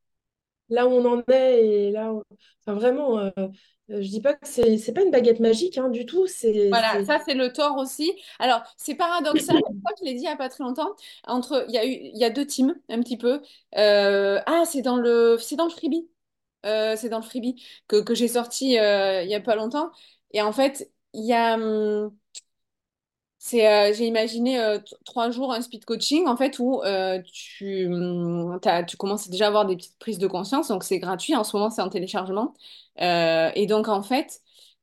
[0.70, 2.24] là où on en est et là où...
[2.62, 3.50] Enfin, vraiment, euh, euh,
[3.90, 6.28] je dis pas que c'est c'est pas une baguette magique hein, du tout.
[6.28, 8.12] C'est Voilà, c'est ça c'est le tort aussi.
[8.40, 10.96] Alors, c'est paradoxal, je crois que je l'ai dit il n'y a pas très longtemps,
[11.26, 13.42] entre, il y a eu, il y a deux teams, un petit peu.
[13.78, 16.10] Euh, ah, c'est dans le, c'est dans le freebie.
[16.66, 19.92] Euh, c'est dans le freebie que, que j'ai sorti euh, il n'y a pas longtemps.
[20.32, 22.12] Et en fait, il y a, hum,
[23.48, 27.88] C'est, euh, j'ai imaginé euh, trois jours un speed coaching en fait où euh, tu,
[28.62, 30.70] t'as- tu commences déjà à avoir des petites prises de conscience.
[30.70, 31.36] Donc c'est gratuit.
[31.36, 32.56] En ce moment, c'est en téléchargement.
[33.00, 34.42] Et donc en fait,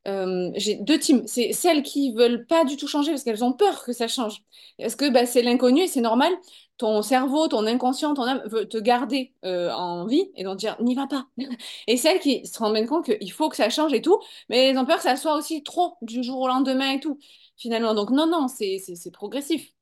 [0.08, 1.22] euh, j'ai deux teams.
[1.26, 4.42] C'est celles qui veulent pas du tout changer parce qu'elles ont peur que ça change.
[4.78, 6.32] Parce que bah, c'est l'inconnu et c'est normal.
[6.78, 10.76] Ton cerveau, ton inconscient, ton âme veut te garder euh, en vie et donc dire
[10.80, 11.26] n'y va pas.
[11.86, 14.78] Et celles qui se rendent compte qu'il faut que ça change et tout, mais elles
[14.78, 17.18] ont peur que ça soit aussi trop du jour au lendemain et tout
[17.56, 17.94] finalement.
[17.94, 18.80] Donc non, non, c'est
[19.12, 19.72] progressif.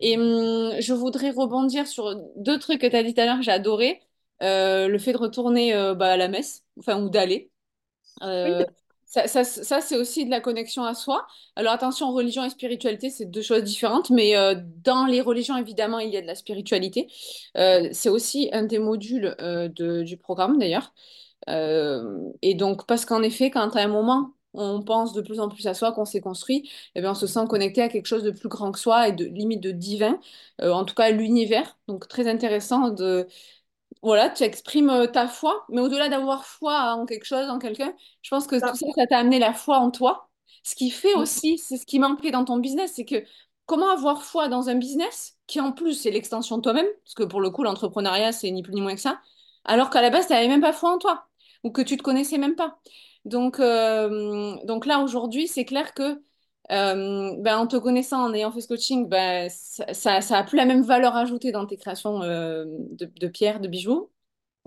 [0.00, 3.38] Et hum, je voudrais rebondir sur deux trucs que tu as dit tout à l'heure
[3.38, 4.02] que j'ai adoré.
[4.42, 7.50] Euh, le fait de retourner bah, à la messe, enfin, ou d'aller.
[9.12, 11.26] Ça, c'est aussi de la connexion à soi.
[11.54, 14.54] Alors attention, religion et spiritualité, c'est deux choses différentes, mais euh,
[14.84, 17.08] dans les religions, évidemment, il y a de la spiritualité.
[17.58, 20.92] Euh, c'est aussi un des modules euh, du programme, d'ailleurs.
[22.42, 25.66] Et donc, parce qu'en effet, quand à un moment, on pense de plus en plus
[25.66, 28.30] à soi, qu'on s'est construit, eh bien, on se sent connecté à quelque chose de
[28.30, 30.18] plus grand que soi et de limite de divin,
[30.60, 31.76] en tout cas l'univers.
[31.88, 33.26] Donc, très intéressant de,
[34.02, 37.94] voilà, tu exprimes euh, ta foi, mais au-delà d'avoir foi en quelque chose, en quelqu'un,
[38.22, 38.86] je pense que tout ça.
[38.96, 40.28] ça, t'a amené la foi en toi.
[40.64, 43.24] Ce qui fait aussi, c'est ce qui manquait dans ton business, c'est que
[43.66, 47.22] comment avoir foi dans un business qui en plus c'est l'extension de toi-même, parce que
[47.22, 49.20] pour le coup, l'entrepreneuriat, c'est ni plus ni moins que ça,
[49.64, 51.26] alors qu'à la base, tu n'avais même pas foi en toi,
[51.62, 52.78] ou que tu te connaissais même pas.
[53.24, 56.20] Donc, euh, donc là, aujourd'hui, c'est clair que
[56.70, 60.44] euh, ben, en te connaissant, en ayant fait ce coaching, ben, ça, ça, ça a
[60.44, 64.10] plus la même valeur ajoutée dans tes créations euh, de, pierres, de bijoux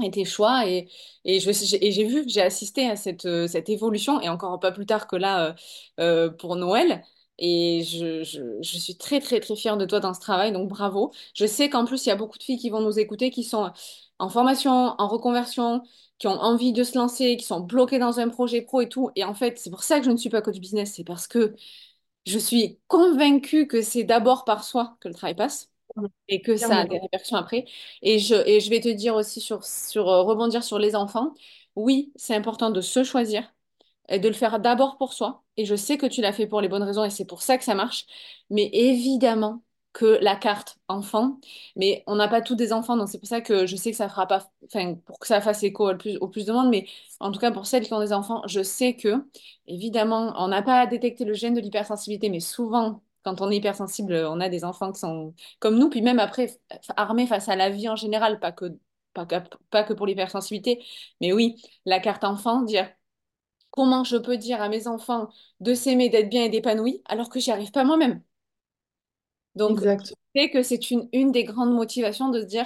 [0.04, 0.68] et tes choix.
[0.70, 0.90] Et,
[1.26, 5.08] et j'ai vu, j'ai assisté à cette, euh, cette évolution, et encore pas plus tard
[5.08, 5.56] que là
[6.40, 7.04] pour Noël.
[7.38, 10.70] Et je, je, je suis très, très, très fière de toi dans ce travail, donc
[10.70, 11.12] bravo.
[11.34, 13.44] Je sais qu'en plus, il y a beaucoup de filles qui vont nous écouter, qui
[13.44, 13.72] sont
[14.20, 15.84] en formation, en reconversion,
[16.18, 19.12] qui ont envie de se lancer, qui sont bloquées dans un projet pro et tout.
[19.16, 21.28] Et en fait, c'est pour ça que je ne suis pas coach business, c'est parce
[21.28, 21.56] que
[22.26, 25.72] je suis convaincue que c'est d'abord par soi que le travail passe
[26.28, 27.66] et que ça a des répercussions après.
[28.02, 31.34] Et je, et je vais te dire aussi sur, sur euh, rebondir sur les enfants.
[31.76, 33.54] Oui, c'est important de se choisir
[34.10, 35.44] et de le faire d'abord pour soi.
[35.58, 37.58] Et je sais que tu l'as fait pour les bonnes raisons et c'est pour ça
[37.60, 38.08] que ça marche.
[38.52, 39.64] Mais évidemment
[39.96, 41.40] que la carte enfant,
[41.78, 43.98] mais on n'a pas tous des enfants, donc c'est pour ça que je sais que
[43.98, 46.86] ça fera pas, enfin, pour que ça fasse écho au plus, de monde, mais
[47.22, 49.26] en tout cas pour celles qui ont des enfants, je sais que,
[49.68, 53.56] évidemment, on n'a pas à détecter le gène de l'hypersensibilité, mais souvent, quand on est
[53.58, 56.60] hypersensible, on a des enfants qui sont comme nous, puis même après,
[56.98, 60.84] armés face à la vie en général, pas que, pour l'hypersensibilité,
[61.22, 62.90] mais oui, la carte enfant, dire
[63.72, 65.30] Comment je peux dire à mes enfants
[65.60, 68.24] de s'aimer, d'être bien et d'épanoui alors que j'y arrive pas moi-même?
[69.56, 69.80] Donc,
[70.36, 72.66] sais que c'est une, une des grandes motivations de se dire,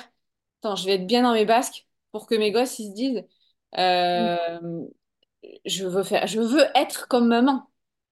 [0.62, 3.24] attends, je vais être bien dans mes basques pour que mes gosses, ils se disent,
[3.78, 4.38] euh,
[5.66, 7.66] je veux faire, je veux être comme maman.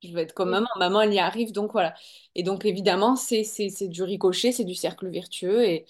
[0.04, 0.68] Je veux être comme maman.
[0.78, 1.96] Maman, elle y arrive, donc voilà.
[2.36, 5.86] Et donc, évidemment, c'est, c'est, c'est du ricochet, c'est du cercle vertueux et,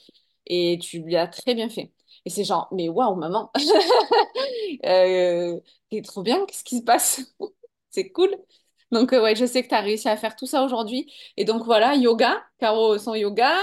[0.46, 1.92] et tu l'as très bien fait.
[2.26, 3.52] Et c'est genre, mais waouh, maman,
[4.86, 5.60] euh,
[5.90, 7.22] t'es trop bien, qu'est-ce qui se passe?
[7.90, 8.36] C'est cool.
[8.92, 11.12] Donc, euh, ouais, je sais que tu as réussi à faire tout ça aujourd'hui.
[11.36, 13.56] Et donc, voilà, yoga, Caro, son yoga.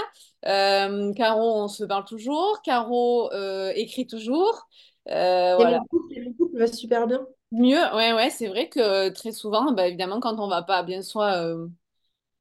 [0.45, 2.61] Euh, Caro, on se parle toujours.
[2.63, 4.67] Caro euh, écrit toujours.
[5.09, 5.79] Euh, Et voilà.
[5.79, 7.25] mon couple, mon couple va super bien.
[7.51, 11.01] Mieux, ouais, ouais, c'est vrai que très souvent, bah, évidemment, quand on va pas bien
[11.01, 11.67] soi, euh,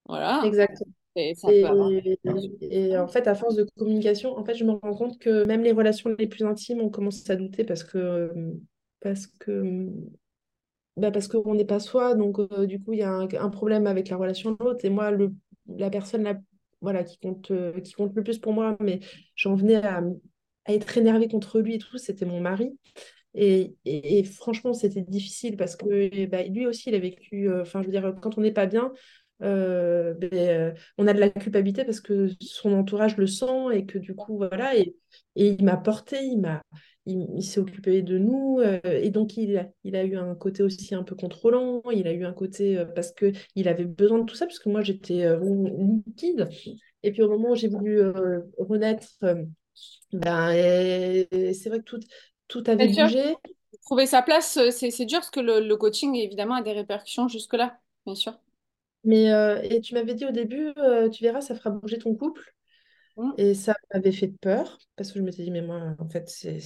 [0.07, 0.83] voilà, Exact.
[1.17, 1.91] et ça peut avoir.
[1.91, 2.19] Et,
[2.61, 5.63] et en fait, à force de communication, en fait, je me rends compte que même
[5.63, 8.31] les relations les plus intimes, on commence à douter parce que,
[9.01, 9.89] parce que,
[10.97, 12.15] bah parce qu'on n'est pas soi.
[12.15, 14.85] Donc, euh, du coup, il y a un, problème avec la relation de l'autre.
[14.85, 15.33] Et moi, le,
[15.67, 16.41] la personne
[16.81, 19.01] voilà, qui compte, euh, qui compte le plus pour moi, mais
[19.35, 20.03] j'en venais à,
[20.67, 22.79] être énervée contre lui et tout, c'était mon mari.
[23.35, 23.75] Et,
[24.25, 27.49] franchement, c'était difficile parce que ben, lui aussi, il a vécu.
[27.49, 28.93] euh, Enfin, je veux dire, quand on n'est pas bien,
[29.41, 34.15] ben, on a de la culpabilité parce que son entourage le sent et que du
[34.15, 34.77] coup, voilà.
[34.77, 34.95] Et,
[35.35, 36.63] et il m'a porté, il m'a,
[37.07, 38.59] il, il s'est occupé de nous.
[38.61, 41.83] euh, et donc, il a, il a eu un côté aussi un peu contrôlant.
[41.93, 44.59] Il a eu un côté euh, parce que il avait besoin de tout ça, parce
[44.59, 45.39] que moi, j'étais euh,
[46.07, 46.49] liquide.
[47.03, 48.01] Et puis, au moment où j'ai voulu
[48.59, 49.09] renaître,
[50.13, 50.53] ben,
[51.53, 52.01] c'est vrai que tout,
[52.49, 53.37] tout avait sûr, bougé.
[53.85, 57.79] trouver sa place, c'est dur parce que le, le coaching, évidemment, a des répercussions jusque-là,
[58.07, 58.39] bien sûr.
[59.05, 59.27] Mais
[59.71, 60.73] et tu m'avais dit au début,
[61.13, 62.55] tu verras, ça fera bouger ton couple.
[63.17, 63.31] Mm.
[63.39, 66.59] Et ça m'avait fait peur parce que je m'étais dit, mais moi, en fait, c'est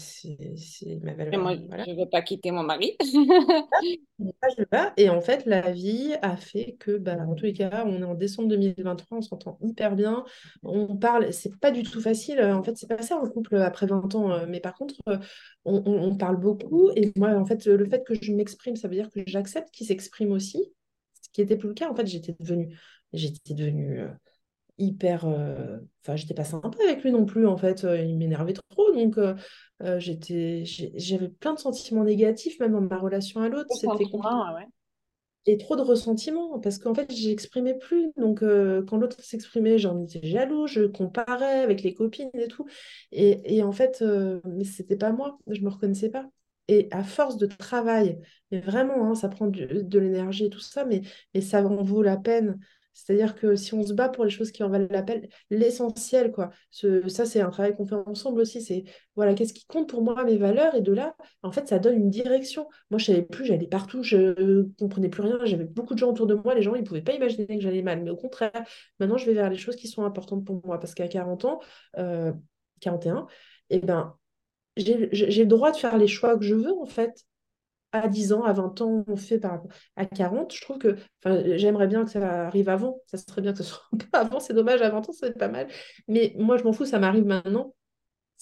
[1.02, 1.40] ma valeur.
[1.42, 1.84] moi, Voilà.
[1.84, 2.96] je ne veux pas quitter mon mari.
[3.00, 4.64] Ah, je.
[4.96, 8.04] Et en fait, la vie a fait que, bah, en tous les cas, on est
[8.04, 10.24] en décembre 2023, on s'entend hyper bien.
[10.62, 12.40] On parle, c'est pas du tout facile.
[12.42, 14.32] En fait, c'est pas ça un couple après 20 ans.
[14.32, 15.18] euh, Mais par contre, euh,
[15.64, 16.90] on, on- on parle beaucoup.
[16.96, 19.86] Et moi, en fait, le fait que je m'exprime, ça veut dire que j'accepte qu'il
[19.86, 20.72] s'exprime aussi.
[21.22, 22.76] Ce qui n'était plus le cas, en fait, j'étais devenue,
[23.12, 24.08] j'étais devenue euh,
[24.78, 25.24] hyper.
[25.26, 27.84] euh, Enfin, j'étais pas sympa avec lui non plus, en fait.
[27.84, 28.92] Euh, il m'énervait trop.
[28.92, 29.34] Donc, euh,
[30.00, 30.64] j'étais,
[30.96, 33.70] j'avais plein de sentiments négatifs, même dans ma relation à l'autre.
[33.74, 34.04] C'était.
[35.46, 38.12] Et trop de ressentiment, parce qu'en fait, j'exprimais plus.
[38.18, 42.66] Donc, euh, quand l'autre s'exprimait, j'en étais jaloux, je comparais avec les copines et tout.
[43.12, 46.28] Et, et en fait, euh, mais c'était pas moi, je me reconnaissais pas.
[46.70, 48.18] Et à force de travail,
[48.50, 51.00] mais vraiment, hein, ça prend du- de l'énergie et tout ça, mais,
[51.34, 52.58] mais ça en vaut la peine.
[53.04, 56.32] C'est-à-dire que si on se bat pour les choses qui en valent la peine, l'essentiel,
[56.32, 56.50] quoi.
[56.70, 58.60] Ce- ça, c'est un travail qu'on fait ensemble aussi.
[58.62, 58.84] C'est,
[59.16, 61.96] voilà, qu'est-ce qui compte pour moi, mes valeurs, et de là, en fait, ça donne
[61.96, 62.68] une direction.
[62.90, 65.38] Moi, je savais plus, j'allais partout, je ne comprenais plus rien.
[65.44, 66.54] J'avais beaucoup de gens autour de moi.
[66.54, 68.02] Les gens, ils ne pouvaient pas imaginer que j'allais mal.
[68.02, 68.52] Mais au contraire,
[69.00, 70.78] maintenant, je vais vers les choses qui sont importantes pour moi.
[70.80, 71.60] Parce qu'à 40 ans,
[71.98, 72.32] euh,
[72.80, 73.26] 41,
[73.70, 74.16] eh ben,
[74.76, 77.24] j'ai le droit de faire les choix que je veux, en fait.
[78.02, 79.62] À 10 ans, à 20 ans, on fait par
[79.96, 80.54] à 40.
[80.54, 80.96] Je trouve que,
[81.56, 83.00] j'aimerais bien que ça arrive avant.
[83.06, 83.82] Ça serait bien que ce soit
[84.12, 84.40] avant.
[84.40, 85.68] C'est dommage, à 20 ans, être pas mal.
[86.08, 87.74] Mais moi, je m'en fous, ça m'arrive maintenant.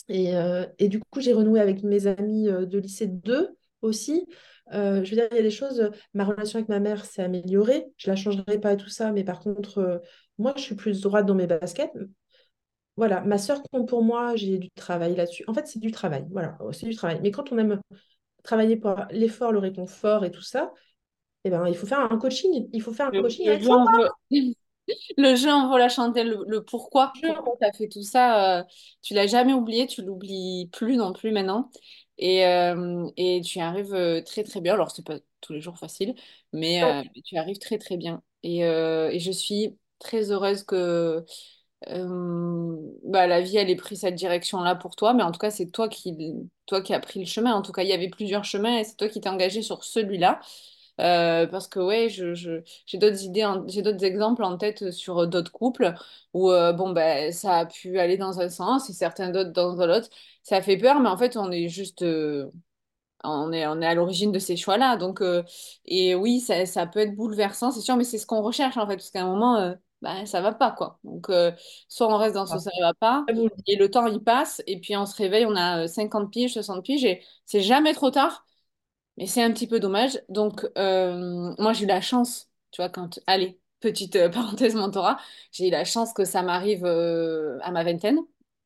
[0.08, 4.26] Et, euh, du coup, j'ai renoué avec mes amis euh, de lycée 2 aussi.
[4.72, 7.22] Euh, je veux dire, il y a des choses, ma relation avec ma mère s'est
[7.22, 7.86] améliorée.
[7.96, 10.02] Je la changerai pas et tout ça, mais par contre,
[10.38, 11.92] moi, je suis plus droite dans mes baskets.
[12.96, 15.44] Voilà, ma sœur compte pour moi, j'ai du travail là-dessus.
[15.48, 17.20] En fait, c'est du travail, voilà, oh, c'est du travail.
[17.22, 17.80] Mais quand on aime
[18.46, 20.72] travailler pour l'effort, le réconfort et tout ça,
[21.44, 22.68] eh ben, il faut faire un coaching.
[22.72, 23.84] Il faut faire un Le, coaching le avec jeu vaut,
[25.18, 28.60] le jeu en vaut la chandelle, le, le pourquoi, pourquoi tu as fait tout ça,
[28.60, 28.64] euh,
[29.02, 31.70] tu l'as jamais oublié, tu l'oublies plus non plus maintenant.
[32.18, 34.74] Et, euh, et tu y arrives euh, très très bien.
[34.74, 36.14] Alors, c'est pas tous les jours facile,
[36.52, 38.22] mais euh, tu y arrives très très bien.
[38.42, 41.24] Et, et je suis très heureuse que
[43.04, 45.14] bah, la vie elle ait pris cette direction-là pour toi.
[45.14, 46.16] Mais en tout cas, c'est toi qui,
[46.66, 47.54] toi qui as pris le chemin.
[47.54, 49.84] En tout cas, il y avait plusieurs chemins et c'est toi qui t'es engagé sur
[49.84, 50.40] celui-là.
[50.98, 55.52] Parce que ouais, je, je- j'ai d'autres idées, j'ai d'autres exemples en tête sur d'autres
[55.52, 55.94] couples
[56.34, 60.08] où bon ben ça a pu aller dans un sens et certains d'autres dans l'autre.
[60.42, 62.02] Ça fait peur, mais en fait on est juste,
[63.24, 64.96] on est, on est à l'origine de ces choix-là.
[64.96, 65.20] Donc
[65.84, 68.86] et oui, ça, ça peut être bouleversant, c'est sûr, mais c'est ce qu'on recherche en
[68.86, 69.74] fait, parce qu'à un moment,
[70.04, 70.98] euh, ben, ça va pas quoi.
[71.04, 71.52] Donc euh,
[71.88, 73.24] soit on reste dans ce Ah, ça va pas.
[73.66, 76.52] Et le temps il passe, et puis on se réveille, on a euh, 50 piges,
[76.54, 78.44] 60 piges, et c'est jamais trop tard.
[79.18, 80.20] Mais c'est un petit peu dommage.
[80.28, 83.18] Donc, euh, moi, j'ai eu la chance, tu vois, quand...
[83.26, 85.18] Allez, petite euh, parenthèse mentorat,
[85.52, 88.18] j'ai eu la chance que ça m'arrive euh, à ma vingtaine.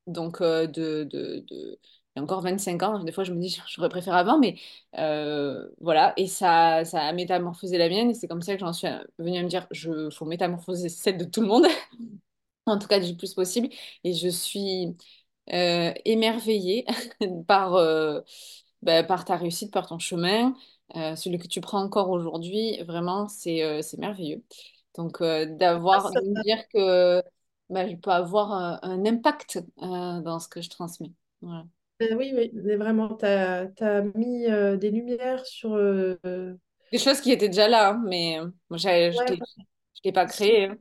[0.06, 1.78] Donc, euh, de, de, de...
[2.16, 4.56] A encore 25 ans, des fois je me dis j'aurais préféré avant, mais
[4.98, 8.72] euh, voilà, et ça, ça a métamorphosé la mienne, et c'est comme ça que j'en
[8.72, 8.88] suis
[9.18, 11.66] venue à me dire, je faut métamorphoser celle de tout le monde,
[12.66, 13.68] en tout cas du plus possible,
[14.04, 14.96] et je suis
[15.52, 16.86] euh, émerveillée
[17.46, 18.20] par, euh,
[18.82, 20.54] bah, par ta réussite, par ton chemin,
[20.96, 24.42] euh, celui que tu prends encore aujourd'hui, vraiment, c'est euh, c'est merveilleux.
[24.96, 27.22] Donc, euh, Ah, d'avoir, de me dire que
[27.68, 31.12] bah, je peux avoir un, impact euh, dans ce que je transmets.
[31.42, 31.64] Voilà.
[32.00, 35.74] Ben oui, oui, mais vraiment, tu as, mis euh, des lumières sur...
[35.74, 36.16] euh,
[36.90, 39.36] Des choses qui étaient déjà là, hein, mais euh, moi, je ne
[40.04, 40.64] l'ai pas créé.
[40.64, 40.76] hein.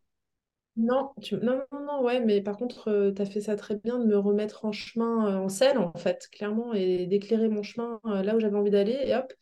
[0.78, 1.36] Non, tu...
[1.36, 4.18] non, non, non, ouais, mais par contre, tu as fait ça très bien de me
[4.18, 8.56] remettre en chemin, en selle, en fait, clairement, et d'éclairer mon chemin là où j'avais
[8.56, 8.98] envie d'aller.
[9.04, 9.34] Et hop,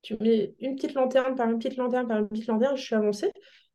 [0.00, 2.94] tu mets une petite lanterne par une petite lanterne par une petite lanterne, je suis
[2.94, 3.30] avancée.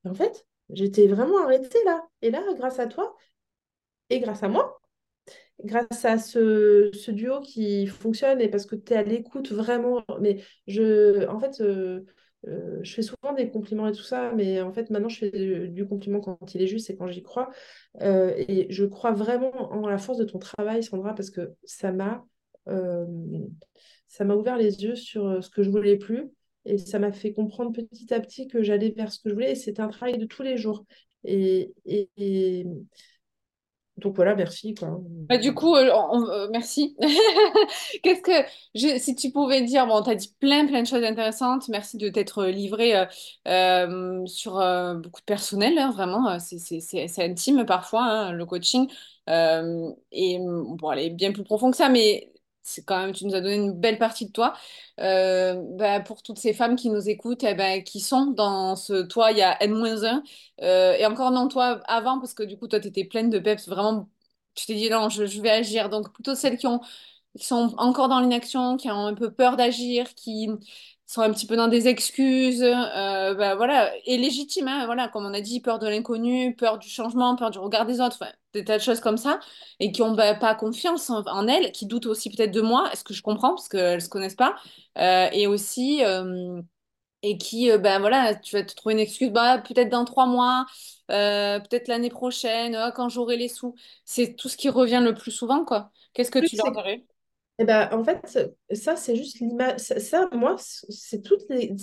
[0.06, 2.02] Et en fait, j'étais vraiment arrêtée là.
[2.24, 3.16] Et là, grâce à toi
[4.10, 4.80] et grâce à moi,
[5.64, 10.04] grâce à ce, duo qui fonctionne et parce que tu es à l'écoute vraiment.
[10.20, 12.02] Mais je, en fait, euh,
[12.48, 15.68] euh, je fais souvent des compliments et tout ça, mais en fait, maintenant, je fais
[15.68, 17.50] du, compliment quand il est juste et quand j'y crois.
[18.02, 21.92] Euh, et je crois vraiment en la force de ton travail, Sandra, parce que ça
[21.92, 22.26] m'a
[24.08, 26.32] ça m'a ouvert les yeux sur ce que je voulais plus.
[26.66, 29.52] Et ça m'a fait comprendre petit à petit que j'allais vers ce que je voulais.
[29.52, 30.86] Et c'était un travail de tous les jours.
[31.26, 31.74] Et
[33.98, 35.00] donc voilà, merci, quoi.
[35.30, 36.96] Bah, du coup, euh, euh, merci.
[38.04, 38.32] Qu'est-ce que
[38.76, 41.70] je- si tu pouvais dire, bon, tu as dit plein, plein de choses intéressantes.
[41.70, 43.06] Merci de t'être livré euh,
[43.48, 44.54] euh, sur
[45.02, 46.38] beaucoup de personnel, hein, vraiment.
[46.40, 48.88] C'est intime parfois, hein, le coaching.
[50.12, 52.33] Et bon, elle est bien plus profond que ça, mais
[52.64, 54.54] c'est quand même, tu nous as donné une belle partie de toi.
[55.00, 59.04] Euh, bah, pour toutes ces femmes qui nous écoutent, eh ben, qui sont dans ce
[59.04, 60.24] toi, il y a N-1,
[60.62, 63.40] euh, et encore non, toi avant, parce que du coup, toi, tu étais pleine de
[63.40, 64.10] peps, vraiment
[64.56, 65.90] tu t'es dit non, je, je vais agir.
[65.90, 66.80] Donc plutôt celles qui ont,
[67.38, 70.50] qui sont encore dans l'inaction, qui ont un peu peur d'agir, qui
[71.14, 75.26] sont un petit peu dans des excuses, euh, bah, voilà, et légitime, hein, voilà, comme
[75.26, 78.64] on a dit, peur de l'inconnu, peur du changement, peur du regard des autres, des
[78.66, 79.40] tas de choses comme ça,
[79.80, 83.04] et qui n'ont pas confiance en, en elles, qui doutent aussi peut-être de moi, est-ce
[83.04, 84.56] que je comprends, parce qu'elles ne se connaissent pas,
[84.98, 86.04] Euh, et aussi...
[86.06, 86.62] euh,
[87.24, 90.66] et qui, ben voilà, tu vas te trouver une excuse, bah, peut-être dans trois mois,
[91.08, 93.76] peut-être l'année prochaine, euh, quand j'aurai les sous.
[94.06, 95.92] C'est tout ce qui revient le plus souvent, quoi.
[96.14, 97.04] Qu'est-ce que Plus tu leur dirais?
[97.60, 98.40] Eh ben, en fait,
[98.74, 99.80] ça, c'est juste l'image.
[99.80, 101.76] Ça, moi, c'est toutes les.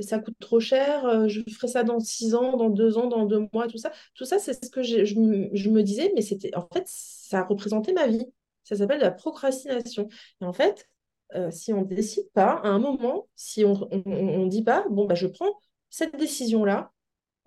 [0.00, 3.26] Ça coûte trop cher, euh, je ferai ça dans six ans, dans deux ans, dans
[3.26, 3.92] deux mois, tout ça.
[4.14, 6.54] Tout ça, c'est ce que je, je me disais, mais c'était.
[6.56, 8.26] En fait, ça représentait ma vie.
[8.64, 10.08] Ça s'appelle la procrastination.
[10.40, 10.88] Et en fait,
[11.34, 13.74] euh, si on ne décide pas, à un moment, si on
[14.06, 15.58] ne dit pas, bon, bah, je prends
[15.90, 16.92] cette décision-là,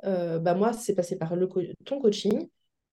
[0.06, 1.48] euh, bah moi, c'est passé par le
[1.86, 2.50] ton coaching.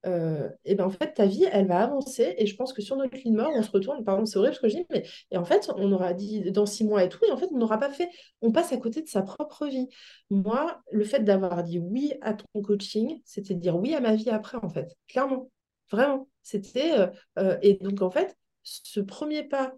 [0.06, 2.34] Euh, et ben en fait, ta vie, elle va avancer.
[2.38, 4.04] Et je pense que sur notre lit de mort, on se retourne.
[4.04, 6.66] Pardon, c'est horrible ce que je dis, mais et en fait, on aura dit dans
[6.66, 7.18] six mois et tout.
[7.26, 8.08] Et en fait, on n'aura pas fait.
[8.42, 9.88] On passe à côté de sa propre vie.
[10.30, 14.30] Moi, le fait d'avoir dit oui à ton coaching, c'était dire oui à ma vie
[14.30, 14.96] après, en fait.
[15.08, 15.50] Clairement.
[15.90, 16.28] Vraiment.
[16.42, 16.98] C'était.
[16.98, 17.06] euh,
[17.38, 19.74] euh, et donc, en fait, ce premier pas.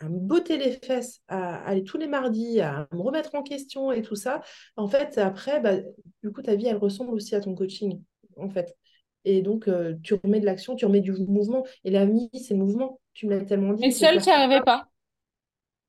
[0.00, 3.92] À me botter les fesses, à aller tous les mardis, à me remettre en question
[3.92, 4.42] et tout ça,
[4.76, 5.76] en fait, après, bah,
[6.22, 8.02] du coup, ta vie, elle ressemble aussi à ton coaching,
[8.36, 8.76] en fait.
[9.24, 11.64] Et donc, euh, tu remets de l'action, tu remets du mouvement.
[11.84, 13.00] Et la vie, c'est le mouvement.
[13.14, 14.88] Tu me l'as tellement Mais dit, c'est seule, tu n'y arrivais pas.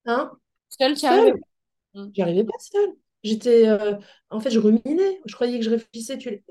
[0.06, 0.32] Hein?
[0.70, 2.08] Seule, tu n'y arrivais pas.
[2.14, 2.93] J'y arrivais pas seule.
[3.24, 3.95] J'étais, euh,
[4.30, 5.20] en fait, je ruminais.
[5.26, 6.18] Je croyais que je réfléchissais.
[6.18, 6.43] Tu,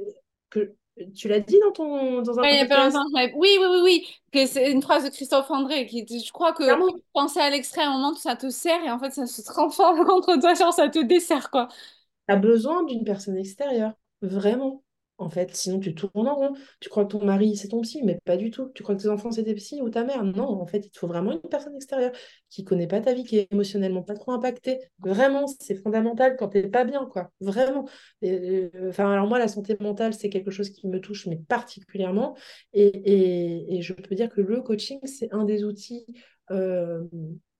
[0.50, 0.74] que,
[1.14, 2.90] tu l'as dit dans ton, dans un Ouais, il a.
[3.36, 4.06] Oui, oui, oui, oui.
[4.32, 6.86] Que c'est une phrase de Christophe André qui dit, je crois que clairement.
[7.12, 10.04] penser à l'extrait, à un moment, ça te sert et en fait, ça se transforme
[10.06, 11.68] contre toi, genre ça te dessert, quoi.
[12.28, 13.92] Tu as besoin d'une personne extérieure,
[14.22, 14.82] vraiment.
[15.16, 16.52] En fait, sinon tu tournes en rond.
[16.80, 18.70] Tu crois que ton mari, c'est ton psy, mais pas du tout.
[18.74, 20.24] Tu crois que tes enfants, c'est tes psy ou ta mère?
[20.24, 22.10] Non, en fait, il te faut vraiment une personne extérieure
[22.50, 24.80] qui connaît pas ta vie, qui est émotionnellement pas trop impactée.
[24.98, 27.30] Vraiment, c'est fondamental quand t'es pas bien, quoi.
[27.40, 27.86] Vraiment.
[28.24, 32.36] Euh, Enfin, alors moi, la santé mentale, c'est quelque chose qui me touche, mais particulièrement.
[32.72, 36.06] Et, et, et je peux dire que le coaching, c'est un des outils
[36.50, 37.04] euh,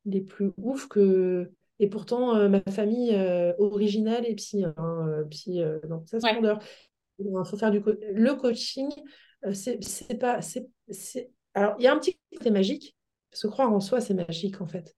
[0.06, 1.50] les plus ouf que
[1.80, 6.40] et pourtant, euh, ma famille euh, originale est psy, hein, psy euh, dans sa Ouais.
[7.18, 8.90] Il faut faire du co- le coaching,
[9.46, 10.40] euh, c'est pas.
[10.42, 10.68] c'est
[11.54, 12.96] Alors, il y a un petit côté magique,
[13.30, 14.94] parce que croire en soi, c'est magique en fait.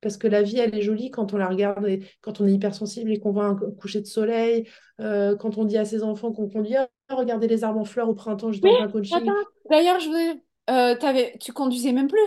[0.00, 2.52] Parce que la vie, elle est jolie quand on la regarde, et quand on est
[2.52, 4.68] hypersensible et qu'on voit un coucher de soleil,
[5.00, 8.08] euh, quand on dit à ses enfants qu'on conduit, Ah, regardez les arbres en fleurs
[8.08, 9.32] au printemps, j'étais Mais, en plein coaching.
[9.70, 10.42] d'ailleurs, je voulais...
[10.70, 12.18] euh, tu conduisais même plus.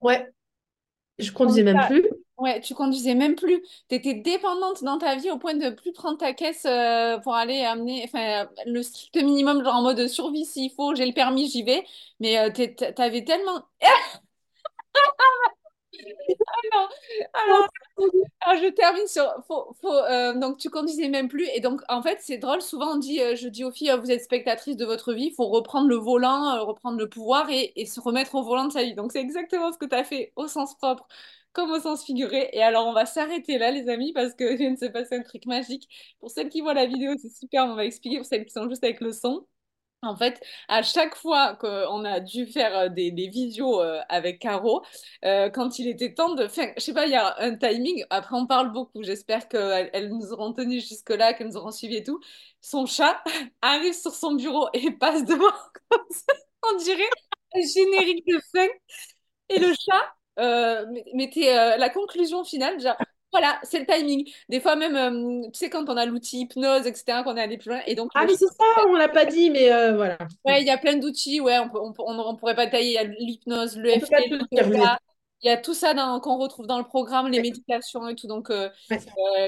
[0.00, 0.30] Ouais,
[1.18, 2.06] je conduisais même plus.
[2.44, 3.62] Ouais, tu conduisais même plus.
[3.88, 7.34] Tu étais dépendante dans ta vie au point de plus prendre ta caisse euh, pour
[7.34, 11.48] aller amener enfin, le strict minimum, genre en mode survie s'il faut, j'ai le permis,
[11.48, 11.84] j'y vais.
[12.20, 13.62] Mais euh, t'es- t'avais tellement.
[17.32, 17.68] Alors,
[18.46, 19.24] alors, je termine sur.
[19.84, 21.46] Euh, donc, tu conduisais même plus.
[21.54, 22.62] Et donc, en fait, c'est drôle.
[22.62, 25.26] Souvent, on dit, euh, je dis aux filles, vous êtes spectatrice de votre vie.
[25.26, 28.72] Il faut reprendre le volant, reprendre le pouvoir et, et se remettre au volant de
[28.72, 28.94] sa vie.
[28.94, 31.06] Donc, c'est exactement ce que tu as fait au sens propre
[31.54, 32.50] comme au sens figuré.
[32.52, 35.16] Et alors, on va s'arrêter là, les amis, parce que je viens de se passer
[35.16, 35.88] un truc magique.
[36.20, 37.64] Pour celles qui voient la vidéo, c'est super.
[37.66, 39.46] On va expliquer pour celles qui sont juste avec le son.
[40.02, 40.38] En fait,
[40.68, 44.84] à chaque fois qu'on a dû faire euh, des, visios euh, avec Caro,
[45.24, 48.04] euh, quand il était temps de faire, je sais pas, il y a un timing,
[48.10, 51.96] après on parle beaucoup, j'espère qu'elles elles nous auront tenu jusque-là, qu'elles nous auront suivi
[51.96, 52.20] et tout.
[52.60, 53.22] Son chat
[53.62, 55.52] arrive sur son bureau et passe devant
[56.72, 57.08] on dirait
[57.54, 58.68] un générique de fin.
[59.48, 62.96] Et le chat euh, mettait euh, la conclusion finale, genre,
[63.32, 64.30] voilà, c'est le timing.
[64.48, 67.58] Des fois même, euh, tu sais, quand on a l'outil hypnose, etc., qu'on est allé
[67.58, 70.18] plus loin, et donc Ah, mais c'est ça, on l'a pas dit, mais euh, voilà.
[70.44, 72.90] Ouais, il y a plein d'outils, ouais, on peut, on, on, on pourrait pas tailler,
[72.90, 73.90] il y a l'hypnose, le
[74.52, 74.98] yoga,
[75.42, 78.26] il y a tout ça qu'on retrouve dans le programme, les ouais, méditations et tout,
[78.26, 78.70] donc euh,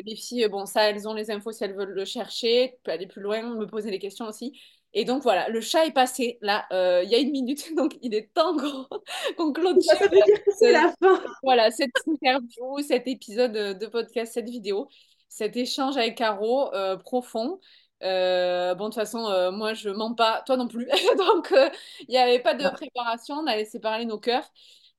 [0.05, 2.91] les filles, bon, ça, elles ont les infos si elles veulent le chercher, tu peux
[2.93, 4.59] aller plus loin, me poser des questions aussi.
[4.99, 7.97] Et donc voilà, le chat est passé, là, euh, il y a une minute, donc
[8.01, 8.57] il est temps
[9.37, 11.23] qu'on clôture ça veut dire que c'est euh, la fin.
[11.43, 14.89] voilà, cette interview, cet épisode de de podcast, cette vidéo,
[15.29, 17.61] cet échange avec Caro, euh, profond.
[18.03, 20.87] Euh, bon, de toute façon, euh, moi, je mens pas, toi non plus.
[21.19, 21.69] Donc, euh,
[22.01, 24.49] il n'y avait pas de Ah, préparation, on a laissé parler nos cœurs.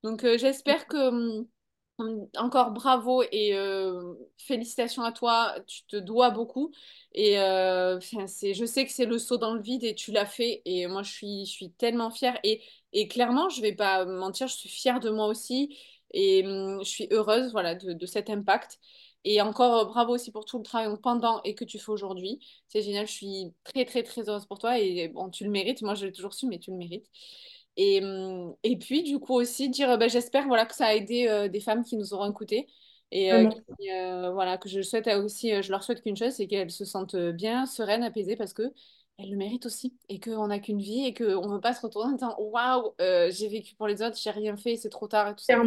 [0.04, 1.48] Donc, euh, j'espère que, hum,
[2.38, 6.72] encore bravo et euh, félicitations à toi, tu te dois beaucoup.
[7.14, 10.62] Et euh, je sais que c'est le saut dans le vide et tu l'as fait.
[10.66, 12.39] Et moi, je suis, je suis tellement fière.
[12.43, 12.62] Et,
[12.93, 15.76] et clairement, je vais pas mentir, je suis fière de moi aussi.
[16.14, 18.80] Et hum, je suis heureuse, voilà, de, de cet impact.
[19.24, 22.39] Et encore euh, bravo aussi pour tout le travail pendant et que tu fais aujourd'hui.
[22.68, 25.82] C'est génial, je suis très très très heureuse pour toi et bon, tu le mérites.
[25.82, 27.08] Moi, je l'ai toujours su, mais tu le mérites.
[27.78, 31.28] Et, hum, et puis, du coup, aussi dire, ben, j'espère voilà, que ça a aidé
[31.28, 32.67] euh, des femmes qui nous auront écoutées
[33.11, 36.47] et euh, qui, euh, voilà, que je souhaite aussi, je leur souhaite qu'une chose, c'est
[36.47, 38.73] qu'elles se sentent bien, sereines, apaisées parce que
[39.17, 41.82] elles le méritent aussi et qu'on n'a qu'une vie et qu'on ne veut pas se
[41.82, 45.30] retourner en disant waouh, j'ai vécu pour les autres, j'ai rien fait, c'est trop tard
[45.30, 45.61] et tout ça.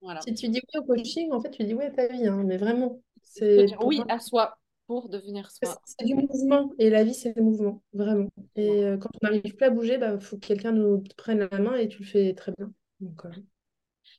[0.00, 0.20] Voilà.
[0.20, 2.42] Si tu dis oui au coaching, en fait, tu dis oui à ta vie, hein,
[2.44, 3.00] mais vraiment.
[3.22, 4.57] C'est oui à soi
[4.88, 5.78] pour devenir soi.
[5.84, 8.30] c'est du mouvement et la vie, c'est le mouvement, vraiment.
[8.56, 11.46] Et euh, quand on n'arrive plus à bouger, il bah, faut que quelqu'un nous prenne
[11.52, 12.72] la main et tu le fais très bien.
[13.00, 13.30] Donc, euh,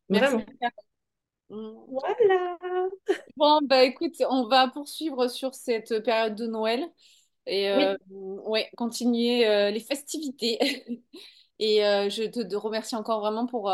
[0.09, 0.35] Merci.
[0.35, 0.45] vraiment.
[1.49, 1.85] Mm.
[1.87, 2.57] Voilà.
[3.35, 6.85] Bon, bah écoute, on va poursuivre sur cette période de Noël
[7.47, 10.59] et Oui, euh, ouais, continuer les festivités.
[11.61, 13.73] Et je te, te remercie encore vraiment pour,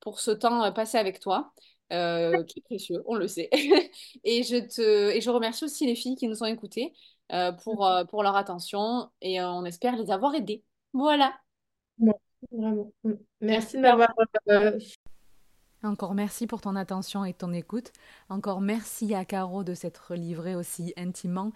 [0.00, 1.52] pour ce temps passé avec toi,
[1.92, 3.48] euh, qui est précieux, on le sait.
[4.24, 6.92] Et je te, et je remercie aussi les filles qui nous ont écoutées
[7.32, 10.62] euh, pour, euh, pour leur attention et euh, on espère les avoir aidées.
[10.92, 11.34] Voilà.
[11.98, 12.20] vraiment.
[12.52, 12.92] vraiment.
[13.02, 13.10] Mm.
[13.10, 13.24] Merci.
[13.40, 14.14] Merci de m'avoir
[15.82, 17.92] Encore merci pour ton attention et ton écoute.
[18.28, 21.52] Encore merci à Caro de s'être livrée aussi intimement.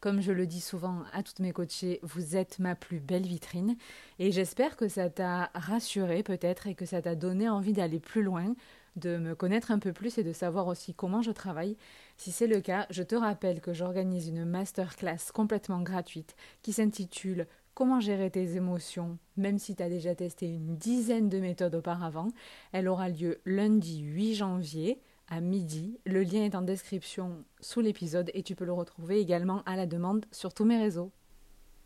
[0.00, 3.78] Comme je le dis souvent à toutes mes coachées, vous êtes ma plus belle vitrine.
[4.18, 8.22] Et j'espère que ça t'a rassuré peut-être et que ça t'a donné envie d'aller plus
[8.22, 8.54] loin,
[8.96, 11.76] de me connaître un peu plus et de savoir aussi comment je travaille.
[12.16, 17.46] Si c'est le cas, je te rappelle que j'organise une masterclass complètement gratuite qui s'intitule
[17.74, 22.28] Comment gérer tes émotions, même si tu as déjà testé une dizaine de méthodes auparavant.
[22.70, 25.98] Elle aura lieu lundi 8 janvier à midi.
[26.06, 29.86] Le lien est en description sous l'épisode et tu peux le retrouver également à la
[29.86, 31.10] demande sur tous mes réseaux.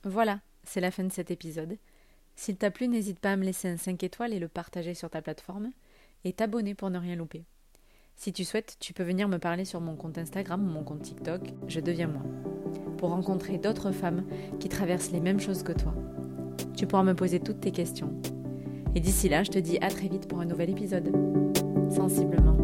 [0.05, 1.79] Voilà, c'est la fin de cet épisode.
[2.37, 5.09] S'il t'a plu, n'hésite pas à me laisser un 5 étoiles et le partager sur
[5.09, 5.71] ta plateforme
[6.25, 7.45] et t'abonner pour ne rien louper.
[8.17, 11.03] Si tu souhaites, tu peux venir me parler sur mon compte Instagram ou mon compte
[11.03, 12.23] TikTok, je deviens moi,
[12.97, 14.25] pour rencontrer d'autres femmes
[14.59, 15.95] qui traversent les mêmes choses que toi.
[16.77, 18.13] Tu pourras me poser toutes tes questions.
[18.97, 21.13] Et d'ici là, je te dis à très vite pour un nouvel épisode.
[21.95, 22.58] Sensiblement.